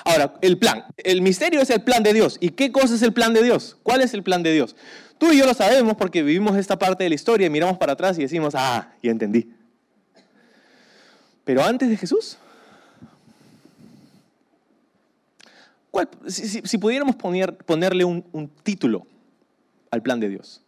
[0.05, 0.85] Ahora, el plan.
[0.97, 2.39] El misterio es el plan de Dios.
[2.41, 3.77] ¿Y qué cosa es el plan de Dios?
[3.83, 4.77] ¿Cuál es el plan de Dios?
[5.19, 7.93] Tú y yo lo sabemos porque vivimos esta parte de la historia y miramos para
[7.93, 9.53] atrás y decimos, ah, ya entendí.
[11.45, 12.39] Pero antes de Jesús,
[16.27, 19.07] si, pudiéramos ponerle un título
[19.91, 20.63] al plan de Dios,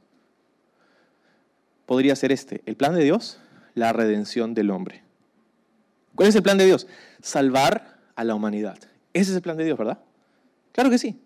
[1.87, 3.39] podría ser este, el plan de Dios,
[3.75, 5.03] la redención del hombre.
[6.15, 6.87] ¿Cuál es el plan de Dios?
[7.21, 8.79] Salvar a la humanidad.
[9.13, 9.99] Ese es el plan de Dios, ¿verdad?
[10.73, 11.21] Claro que sí.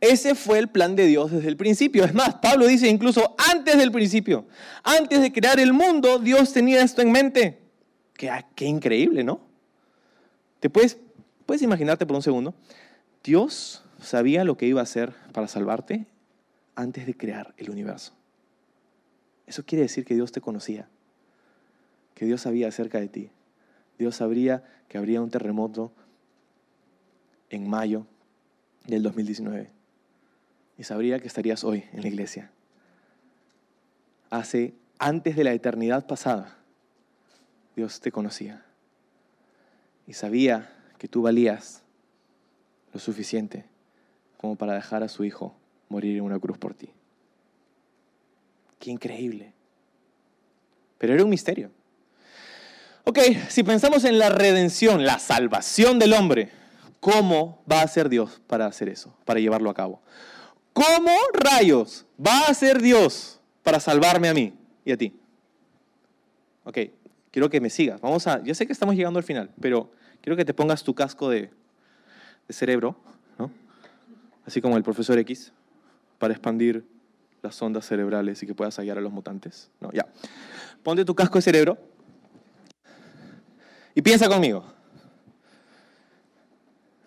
[0.00, 2.04] Ese fue el plan de Dios desde el principio.
[2.04, 4.46] Es más, Pablo dice incluso antes del principio,
[4.82, 7.60] antes de crear el mundo, Dios tenía esto en mente.
[8.14, 9.40] Qué, qué increíble, ¿no?
[10.58, 10.98] ¿Te puedes,
[11.46, 12.54] puedes imaginarte por un segundo?
[13.22, 16.06] Dios sabía lo que iba a hacer para salvarte
[16.74, 18.12] antes de crear el universo.
[19.46, 20.88] Eso quiere decir que Dios te conocía,
[22.14, 23.30] que Dios sabía acerca de ti.
[23.98, 25.92] Dios sabría que habría un terremoto
[27.50, 28.06] en mayo
[28.86, 29.70] del 2019
[30.78, 32.50] y sabría que estarías hoy en la iglesia.
[34.30, 36.56] Hace antes de la eternidad pasada,
[37.76, 38.64] Dios te conocía
[40.06, 41.82] y sabía que tú valías
[42.92, 43.64] lo suficiente
[44.36, 45.54] como para dejar a su hijo
[45.88, 46.90] morir en una cruz por ti.
[48.82, 49.52] Qué increíble.
[50.98, 51.70] Pero era un misterio.
[53.04, 56.50] Ok, si pensamos en la redención, la salvación del hombre,
[56.98, 60.02] ¿cómo va a ser Dios para hacer eso, para llevarlo a cabo?
[60.72, 64.52] ¿Cómo rayos va a ser Dios para salvarme a mí
[64.84, 65.14] y a ti?
[66.64, 66.78] Ok,
[67.30, 68.00] quiero que me sigas.
[68.00, 70.92] Vamos a, yo sé que estamos llegando al final, pero quiero que te pongas tu
[70.92, 71.50] casco de,
[72.48, 72.96] de cerebro,
[73.38, 73.48] ¿no?
[74.44, 75.52] Así como el profesor X,
[76.18, 76.84] para expandir
[77.42, 79.70] las ondas cerebrales y que puedas hallar a los mutantes.
[79.80, 80.06] No, ya.
[80.82, 81.78] Ponte tu casco de cerebro
[83.94, 84.64] y piensa conmigo.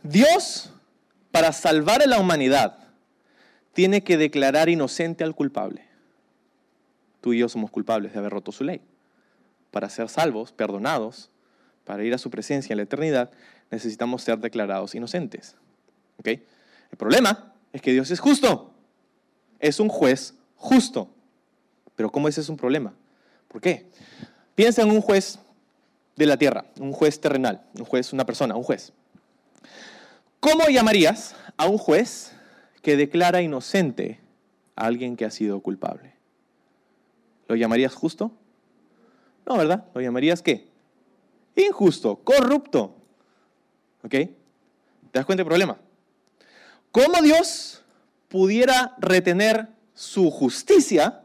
[0.04, 0.72] Dios,
[1.32, 2.78] para salvar a la humanidad,
[3.74, 5.86] tiene que declarar inocente al culpable.
[7.22, 8.82] Tú y yo somos culpables de haber roto su ley.
[9.72, 11.32] Para ser salvos, perdonados,
[11.86, 13.32] para ir a su presencia en la eternidad,
[13.72, 15.56] necesitamos ser declarados inocentes.
[16.18, 16.28] ¿Ok?
[16.28, 18.75] El problema es que Dios es justo.
[19.60, 21.10] Es un juez justo.
[21.96, 22.94] Pero ¿cómo ese es un problema?
[23.48, 23.86] ¿Por qué?
[24.54, 25.40] Piensa en un juez
[26.16, 28.94] de la tierra, un juez terrenal, un juez, una persona, un juez.
[30.40, 32.34] ¿Cómo llamarías a un juez
[32.82, 34.20] que declara inocente
[34.76, 36.14] a alguien que ha sido culpable?
[37.48, 38.32] ¿Lo llamarías justo?
[39.46, 39.86] No, ¿verdad?
[39.94, 40.68] ¿Lo llamarías qué?
[41.56, 42.96] Injusto, corrupto.
[44.04, 44.12] ¿Ok?
[44.12, 44.30] ¿Te
[45.14, 45.78] das cuenta del problema?
[46.92, 47.84] ¿Cómo Dios
[48.28, 51.24] pudiera retener su justicia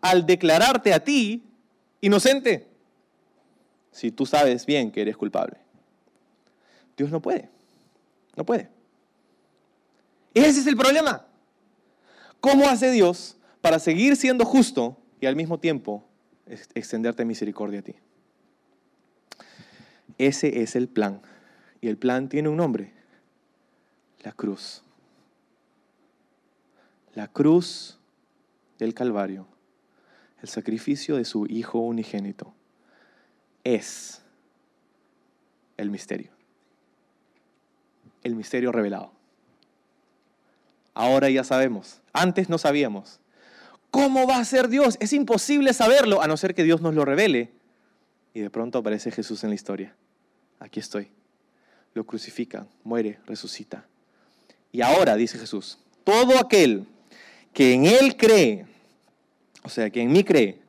[0.00, 1.44] al declararte a ti
[2.00, 2.68] inocente?
[3.90, 5.58] Si tú sabes bien que eres culpable.
[6.96, 7.48] Dios no puede.
[8.36, 8.68] No puede.
[10.34, 11.26] Ese es el problema.
[12.40, 16.04] ¿Cómo hace Dios para seguir siendo justo y al mismo tiempo
[16.74, 17.94] extenderte misericordia a ti?
[20.18, 21.22] Ese es el plan.
[21.80, 22.92] Y el plan tiene un nombre.
[24.22, 24.82] La cruz.
[27.16, 27.98] La cruz
[28.78, 29.48] del Calvario.
[30.40, 32.54] El sacrificio de su Hijo unigénito.
[33.64, 34.22] Es
[35.76, 36.30] el misterio.
[38.22, 39.10] El misterio revelado.
[40.94, 42.00] Ahora ya sabemos.
[42.12, 43.18] Antes no sabíamos.
[43.90, 44.96] ¿Cómo va a ser Dios?
[45.00, 47.50] Es imposible saberlo a no ser que Dios nos lo revele.
[48.32, 49.96] Y de pronto aparece Jesús en la historia.
[50.60, 51.10] Aquí estoy
[51.96, 53.86] lo crucifican, muere, resucita.
[54.70, 56.86] Y ahora, dice Jesús, todo aquel
[57.56, 58.66] que en Él cree,
[59.62, 60.60] o sea, que en mí cree,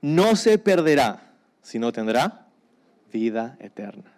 [0.00, 2.46] no se perderá, sino tendrá
[3.12, 4.10] vida eterna.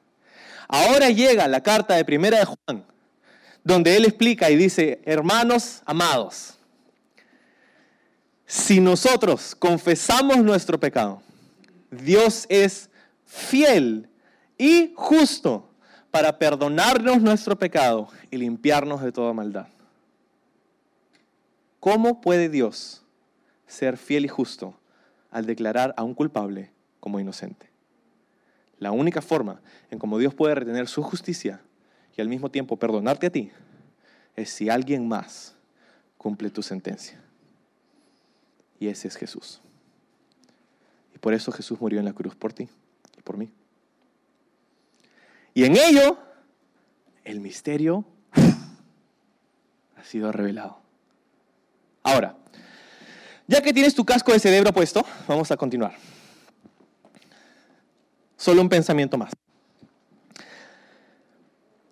[0.68, 2.86] Ahora llega la carta de primera de Juan,
[3.64, 6.56] donde él explica y dice, hermanos amados,
[8.46, 11.20] si nosotros confesamos nuestro pecado,
[11.90, 12.88] Dios es
[13.26, 14.08] fiel
[14.56, 15.68] y justo
[16.12, 19.66] para perdonarnos nuestro pecado y limpiarnos de toda maldad.
[21.82, 23.02] ¿Cómo puede Dios
[23.66, 24.78] ser fiel y justo
[25.32, 26.70] al declarar a un culpable
[27.00, 27.70] como inocente?
[28.78, 29.60] La única forma
[29.90, 31.60] en cómo Dios puede retener su justicia
[32.16, 33.50] y al mismo tiempo perdonarte a ti
[34.36, 35.56] es si alguien más
[36.18, 37.20] cumple tu sentencia.
[38.78, 39.60] Y ese es Jesús.
[41.12, 42.68] Y por eso Jesús murió en la cruz por ti
[43.18, 43.50] y por mí.
[45.52, 46.16] Y en ello,
[47.24, 48.04] el misterio
[49.96, 50.81] ha sido revelado.
[52.02, 52.36] Ahora,
[53.46, 55.94] ya que tienes tu casco de cerebro puesto, vamos a continuar.
[58.36, 59.32] Solo un pensamiento más.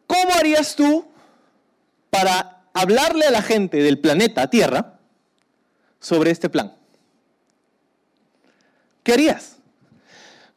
[0.07, 1.07] ¿Cómo harías tú
[2.11, 4.99] para hablarle a la gente del planeta Tierra
[6.01, 6.75] sobre este plan?
[9.05, 9.59] ¿Qué harías?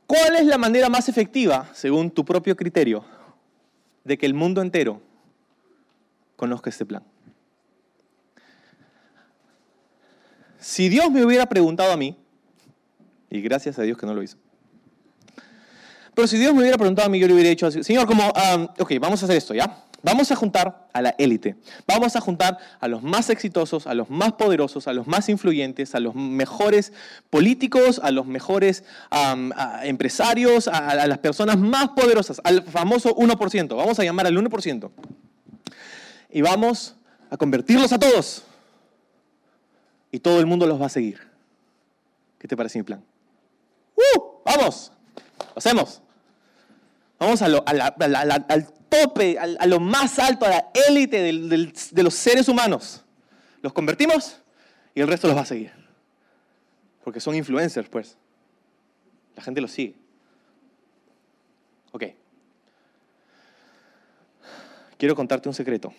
[0.08, 3.06] ¿Cuál es la manera más efectiva, según tu propio criterio,
[4.04, 5.02] de que el mundo entero
[6.36, 7.04] conozca este plan?
[10.64, 12.18] Si Dios me hubiera preguntado a mí,
[13.30, 14.38] y gracias a Dios que no lo hizo,
[16.14, 18.32] pero si Dios me hubiera preguntado a mí, yo le hubiera dicho, Señor, como,
[18.80, 19.84] ok, vamos a hacer esto, ¿ya?
[20.04, 21.58] Vamos a juntar a la élite.
[21.86, 25.96] Vamos a juntar a los más exitosos, a los más poderosos, a los más influyentes,
[25.96, 26.94] a los mejores
[27.30, 28.86] políticos, a los mejores
[29.84, 33.76] empresarios, a, a, las personas más poderosas, al famoso 1%.
[33.76, 34.92] Vamos a llamar al 1%.
[36.32, 36.96] Y vamos
[37.30, 38.46] a convertirlos a todos.
[40.14, 41.20] Y todo el mundo los va a seguir.
[42.38, 43.04] ¿Qué te parece mi plan?
[43.96, 44.22] ¡Uh!
[44.46, 44.92] ¡Vamos!
[45.40, 46.04] Lo hacemos.
[47.18, 52.48] Vamos a lo, al tope, a, lo más alto, a la élite de los seres
[52.48, 53.04] humanos.
[53.64, 54.40] Los convertimos
[54.94, 55.72] y el resto los va a seguir.
[57.04, 58.16] Porque son influencers, pues.
[59.36, 59.96] La gente los sigue.
[61.92, 62.04] Ok.
[65.00, 65.92] Quiero contarte un secreto.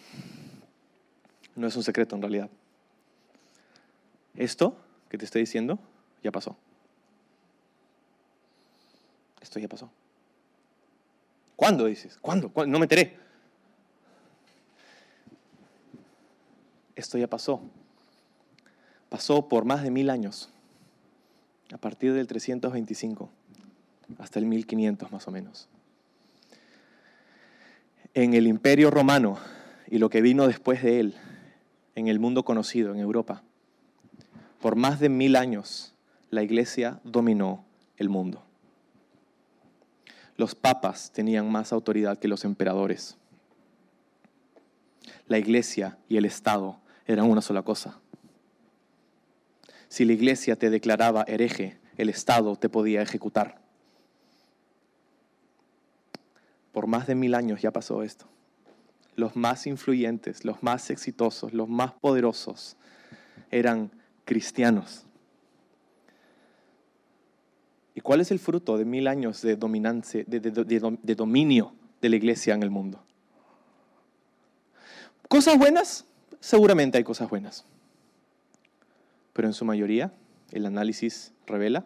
[1.57, 2.49] No es un secreto en realidad.
[4.37, 4.77] Esto
[5.09, 5.79] que te estoy diciendo
[6.23, 6.57] ya pasó.
[9.41, 9.91] Esto ya pasó.
[11.57, 12.19] ¿Cuándo dices?
[12.21, 12.51] ¿Cuándo?
[12.67, 13.17] No me enteré.
[16.97, 17.61] Esto ya pasó.
[19.09, 20.49] Pasó por más de mil años.
[21.73, 23.31] A partir del 325
[24.19, 25.69] hasta el 1500 más o menos.
[28.13, 29.39] En el imperio romano
[29.89, 31.15] y lo que vino después de él,
[31.95, 33.43] en el mundo conocido, en Europa,
[34.65, 35.93] por más de mil años
[36.31, 37.67] la iglesia dominó
[37.99, 38.43] el mundo
[40.39, 43.19] los papas tenían más autoridad que los emperadores.
[45.27, 47.99] la iglesia y el Estado eran una sola cosa.
[49.89, 53.61] Si la iglesia te declaraba hereje, el Estado te podía ejecutar.
[56.73, 58.25] Por más de mil años ya pasó esto.
[59.15, 62.79] Los más influyentes, los más exitosos, los más poderosos
[63.51, 63.91] eran
[64.25, 65.05] cristianos.
[67.95, 72.55] ¿Y cuál es el fruto de mil años de, dominancia, de, dominio de la iglesia
[72.55, 73.01] en el mundo?
[75.29, 76.05] ¿Cosas buenas?
[76.41, 77.65] Seguramente hay cosas buenas.
[79.33, 80.13] Pero en su mayoría,
[80.51, 81.85] el análisis revela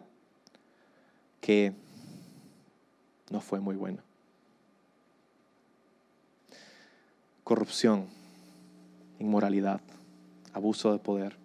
[1.41, 1.73] que
[3.29, 4.01] no fue muy bueno.
[7.43, 8.07] Corrupción,
[9.19, 9.81] inmoralidad,
[10.53, 11.37] abuso de poder,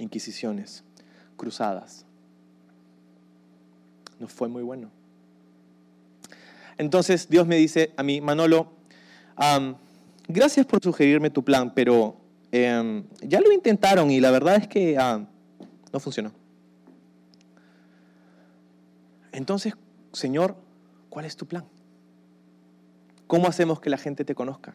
[0.00, 0.84] inquisiciones,
[1.36, 2.06] cruzadas.
[4.18, 4.90] No fue muy bueno.
[6.78, 8.72] Entonces Dios me dice a mí, Manolo,
[10.28, 12.16] gracias por sugerirme tu plan, pero
[12.52, 14.96] em, ya lo intentaron y la verdad es que
[15.92, 16.32] no funcionó.
[19.32, 19.74] Entonces,
[20.12, 20.56] Señor,
[21.08, 21.64] ¿cuál es tu plan?
[23.26, 24.74] ¿Cómo hacemos que la gente te conozca?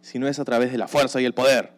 [0.00, 1.75] Si no es a través de la fuerza y el poder.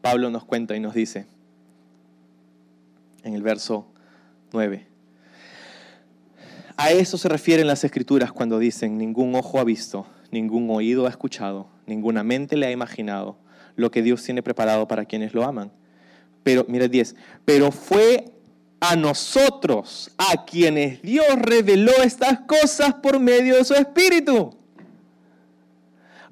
[0.00, 1.26] Pablo nos cuenta y nos dice
[3.24, 3.86] en el verso
[4.52, 4.86] 9.
[6.76, 11.10] A eso se refieren las escrituras cuando dicen, ningún ojo ha visto, ningún oído ha
[11.10, 13.36] escuchado, ninguna mente le ha imaginado
[13.76, 15.72] lo que Dios tiene preparado para quienes lo aman.
[16.42, 18.32] Pero, mira 10, pero fue
[18.80, 24.57] a nosotros a quienes Dios reveló estas cosas por medio de su Espíritu.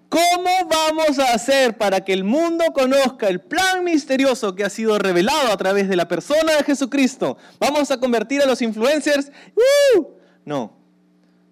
[0.08, 4.98] ¿Cómo vamos a hacer para que el mundo conozca el plan misterioso que ha sido
[4.98, 7.36] revelado a través de la persona de Jesucristo?
[7.58, 9.32] ¿Vamos a convertir a los influencers?
[9.56, 10.06] ¡Uh!
[10.44, 10.72] No.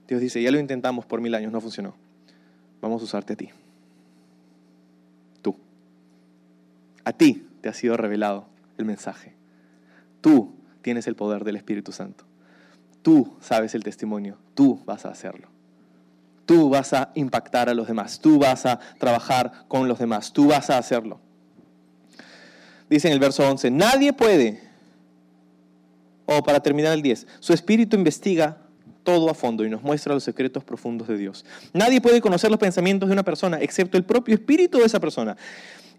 [0.06, 1.94] Dios dice, ya lo intentamos por mil años, no funcionó.
[2.80, 3.50] Vamos a usarte a ti.
[5.42, 5.56] Tú.
[7.04, 8.46] A ti te ha sido revelado
[8.78, 9.34] el mensaje.
[10.20, 12.24] Tú tienes el poder del Espíritu Santo.
[13.02, 14.38] Tú sabes el testimonio.
[14.54, 15.53] Tú vas a hacerlo.
[16.46, 20.48] Tú vas a impactar a los demás, tú vas a trabajar con los demás, tú
[20.48, 21.18] vas a hacerlo.
[22.90, 24.60] Dice en el verso 11, nadie puede,
[26.26, 28.58] o para terminar el 10, su espíritu investiga
[29.04, 31.44] todo a fondo y nos muestra los secretos profundos de Dios.
[31.72, 35.36] Nadie puede conocer los pensamientos de una persona excepto el propio espíritu de esa persona.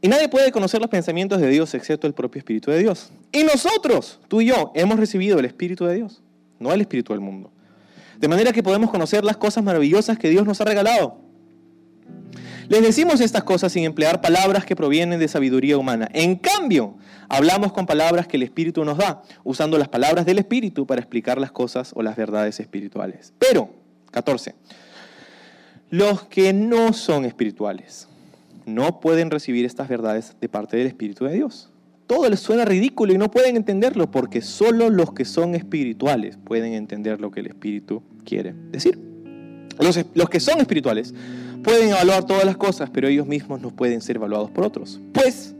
[0.01, 3.11] Y nadie puede conocer los pensamientos de Dios excepto el propio espíritu de Dios.
[3.31, 6.21] Y nosotros, tú y yo, hemos recibido el espíritu de Dios,
[6.59, 7.51] no el espíritu del mundo
[8.19, 11.19] de manera que podemos conocer las cosas maravillosas que Dios nos ha regalado.
[12.67, 16.09] Les decimos estas cosas sin emplear palabras que provienen de sabiduría humana.
[16.13, 16.95] En cambio,
[17.29, 21.39] hablamos con palabras que el Espíritu nos da, usando las palabras del Espíritu para explicar
[21.39, 23.33] las cosas o las verdades espirituales.
[23.37, 23.69] Pero,
[24.11, 24.55] 14,
[25.91, 28.07] los que no son espirituales
[28.65, 31.69] no pueden recibir estas verdades de parte del Espíritu de Dios
[32.07, 36.73] todo les suena ridículo y no pueden entenderlo porque solo los que son espirituales pueden
[36.73, 38.99] entender lo que el Espíritu quiere decir.
[39.79, 41.13] Los, los, que son espirituales
[41.63, 45.01] pueden evaluar todas las cosas, pero ellos mismos no pueden ser evaluados por otros.
[45.13, 45.55] Pues,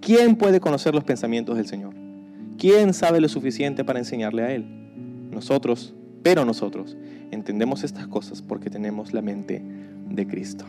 [0.00, 1.94] ¿quién puede conocer los pensamientos del Señor?
[2.58, 4.66] ¿Quién sabe lo suficiente para enseñarle a Él?
[5.30, 6.96] Nosotros, pero nosotros,
[7.30, 9.62] entendemos estas cosas porque tenemos la mente
[10.10, 10.64] de Cristo.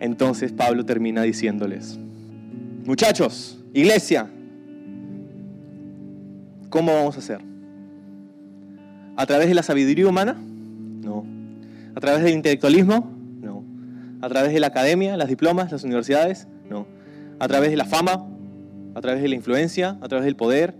[0.00, 1.98] Entonces Pablo termina diciéndoles,
[2.84, 4.28] Muchachos, iglesia,
[6.68, 7.40] ¿cómo vamos a hacer?
[9.16, 10.32] ¿A través de la sabiduría humana?
[10.34, 11.24] No.
[11.94, 13.08] ¿A través del intelectualismo?
[13.40, 13.62] No.
[14.20, 16.48] ¿A través de la academia, las diplomas, las universidades?
[16.68, 16.88] No.
[17.38, 18.26] ¿A través de la fama?
[18.96, 19.96] ¿A través de la influencia?
[20.00, 20.74] ¿A través del poder?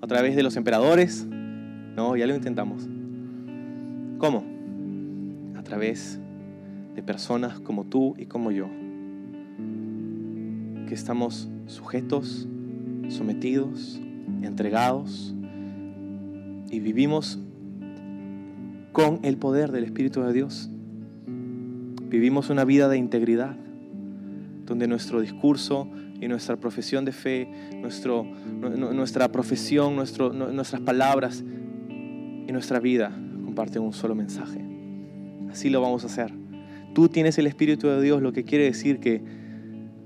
[0.00, 1.26] ¿A través de los emperadores?
[1.26, 2.84] No, ya lo intentamos.
[4.18, 4.44] ¿Cómo?
[5.58, 6.20] A través
[6.94, 8.68] de personas como tú y como yo
[10.86, 12.48] que estamos sujetos,
[13.08, 14.00] sometidos,
[14.42, 15.34] entregados
[16.70, 17.38] y vivimos
[18.92, 20.70] con el poder del Espíritu de Dios.
[22.08, 23.56] Vivimos una vida de integridad,
[24.64, 25.88] donde nuestro discurso
[26.20, 27.48] y nuestra profesión de fe,
[27.82, 31.44] nuestra profesión, nuestras palabras
[31.88, 33.10] y nuestra vida
[33.44, 34.64] comparten un solo mensaje.
[35.50, 36.32] Así lo vamos a hacer.
[36.94, 39.45] Tú tienes el Espíritu de Dios, lo que quiere decir que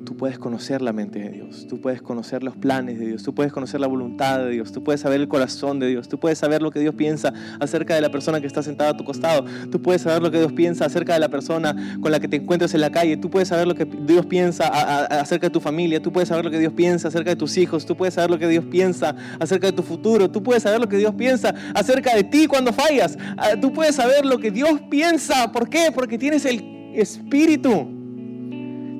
[0.05, 3.34] tú puedes conocer la mente de Dios, tú puedes conocer los planes de Dios, tú
[3.34, 6.38] puedes conocer la voluntad de Dios, tú puedes saber el corazón de Dios, tú puedes
[6.38, 9.44] saber lo que Dios piensa acerca de la persona que está sentada a tu costado,
[9.70, 12.36] tú puedes saber lo que Dios piensa acerca de la persona con la que te
[12.36, 16.01] encuentras en la calle, tú puedes saber lo que Dios piensa acerca de tu familia,
[16.01, 18.38] tú puedes saber lo que Dios piensa acerca de tus hijos, tú puedes saber lo
[18.38, 22.14] que Dios piensa acerca de tu futuro, tú puedes saber lo que Dios piensa acerca
[22.14, 25.90] de ti cuando fallas, ah, tú puedes saber lo que Dios piensa, ¿por qué?
[25.94, 27.99] Porque tienes el Espíritu.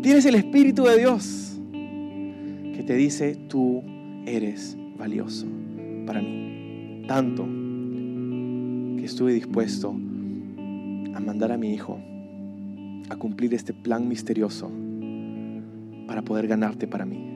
[0.03, 3.82] Tienes el Espíritu de Dios que te dice, tú
[4.24, 5.46] eres valioso
[6.07, 7.05] para mí.
[7.07, 7.44] Tanto
[8.96, 11.98] que estuve dispuesto a mandar a mi hijo
[13.11, 14.70] a cumplir este plan misterioso
[16.07, 17.30] para poder ganarte para mí.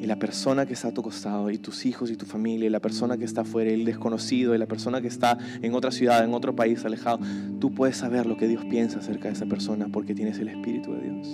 [0.00, 2.70] Y la persona que está a tu costado, y tus hijos y tu familia, y
[2.70, 6.24] la persona que está afuera, el desconocido, y la persona que está en otra ciudad,
[6.24, 7.20] en otro país alejado,
[7.60, 10.94] tú puedes saber lo que Dios piensa acerca de esa persona porque tienes el Espíritu
[10.94, 11.28] de Dios.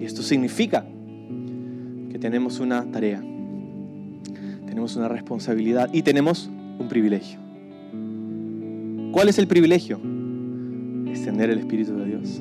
[0.00, 0.86] Y esto significa
[2.10, 3.20] que tenemos una tarea,
[4.66, 6.48] tenemos una responsabilidad y tenemos
[6.78, 7.40] un privilegio.
[9.10, 10.00] ¿Cuál es el privilegio?
[11.06, 12.40] Extender el Espíritu de Dios.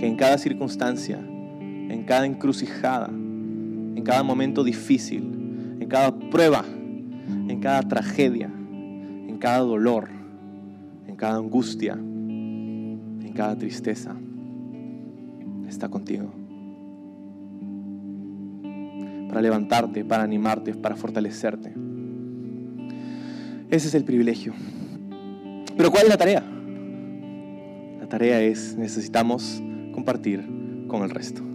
[0.00, 3.08] Que en cada circunstancia, en cada encrucijada,
[4.00, 6.64] en cada momento difícil, en cada prueba,
[7.26, 10.08] en cada tragedia, en cada dolor,
[11.06, 14.16] en cada angustia, en cada tristeza,
[15.68, 16.32] está contigo.
[19.28, 21.74] Para levantarte, para animarte, para fortalecerte.
[23.68, 24.54] Ese es el privilegio.
[25.76, 26.42] Pero ¿cuál es la tarea?
[28.00, 31.49] La tarea es, necesitamos compartir con el resto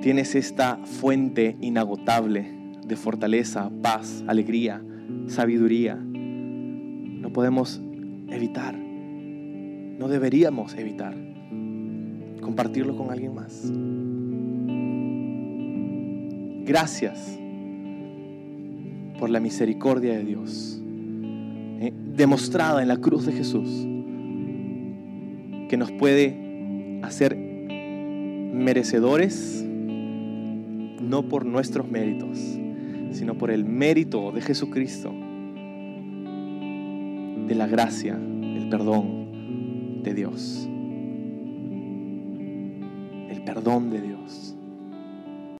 [0.00, 2.50] tienes esta fuente inagotable
[2.86, 4.82] de fortaleza, paz, alegría,
[5.26, 5.96] sabiduría.
[5.96, 7.80] No podemos
[8.28, 11.14] evitar, no deberíamos evitar
[12.40, 13.70] compartirlo con alguien más.
[16.64, 17.38] Gracias
[19.18, 20.80] por la misericordia de Dios,
[21.80, 23.86] eh, demostrada en la cruz de Jesús,
[25.68, 29.66] que nos puede hacer merecedores
[31.00, 32.38] no por nuestros méritos,
[33.12, 35.12] sino por el mérito de Jesucristo,
[37.46, 40.68] de la gracia, el perdón de Dios.
[43.28, 44.54] El perdón de Dios.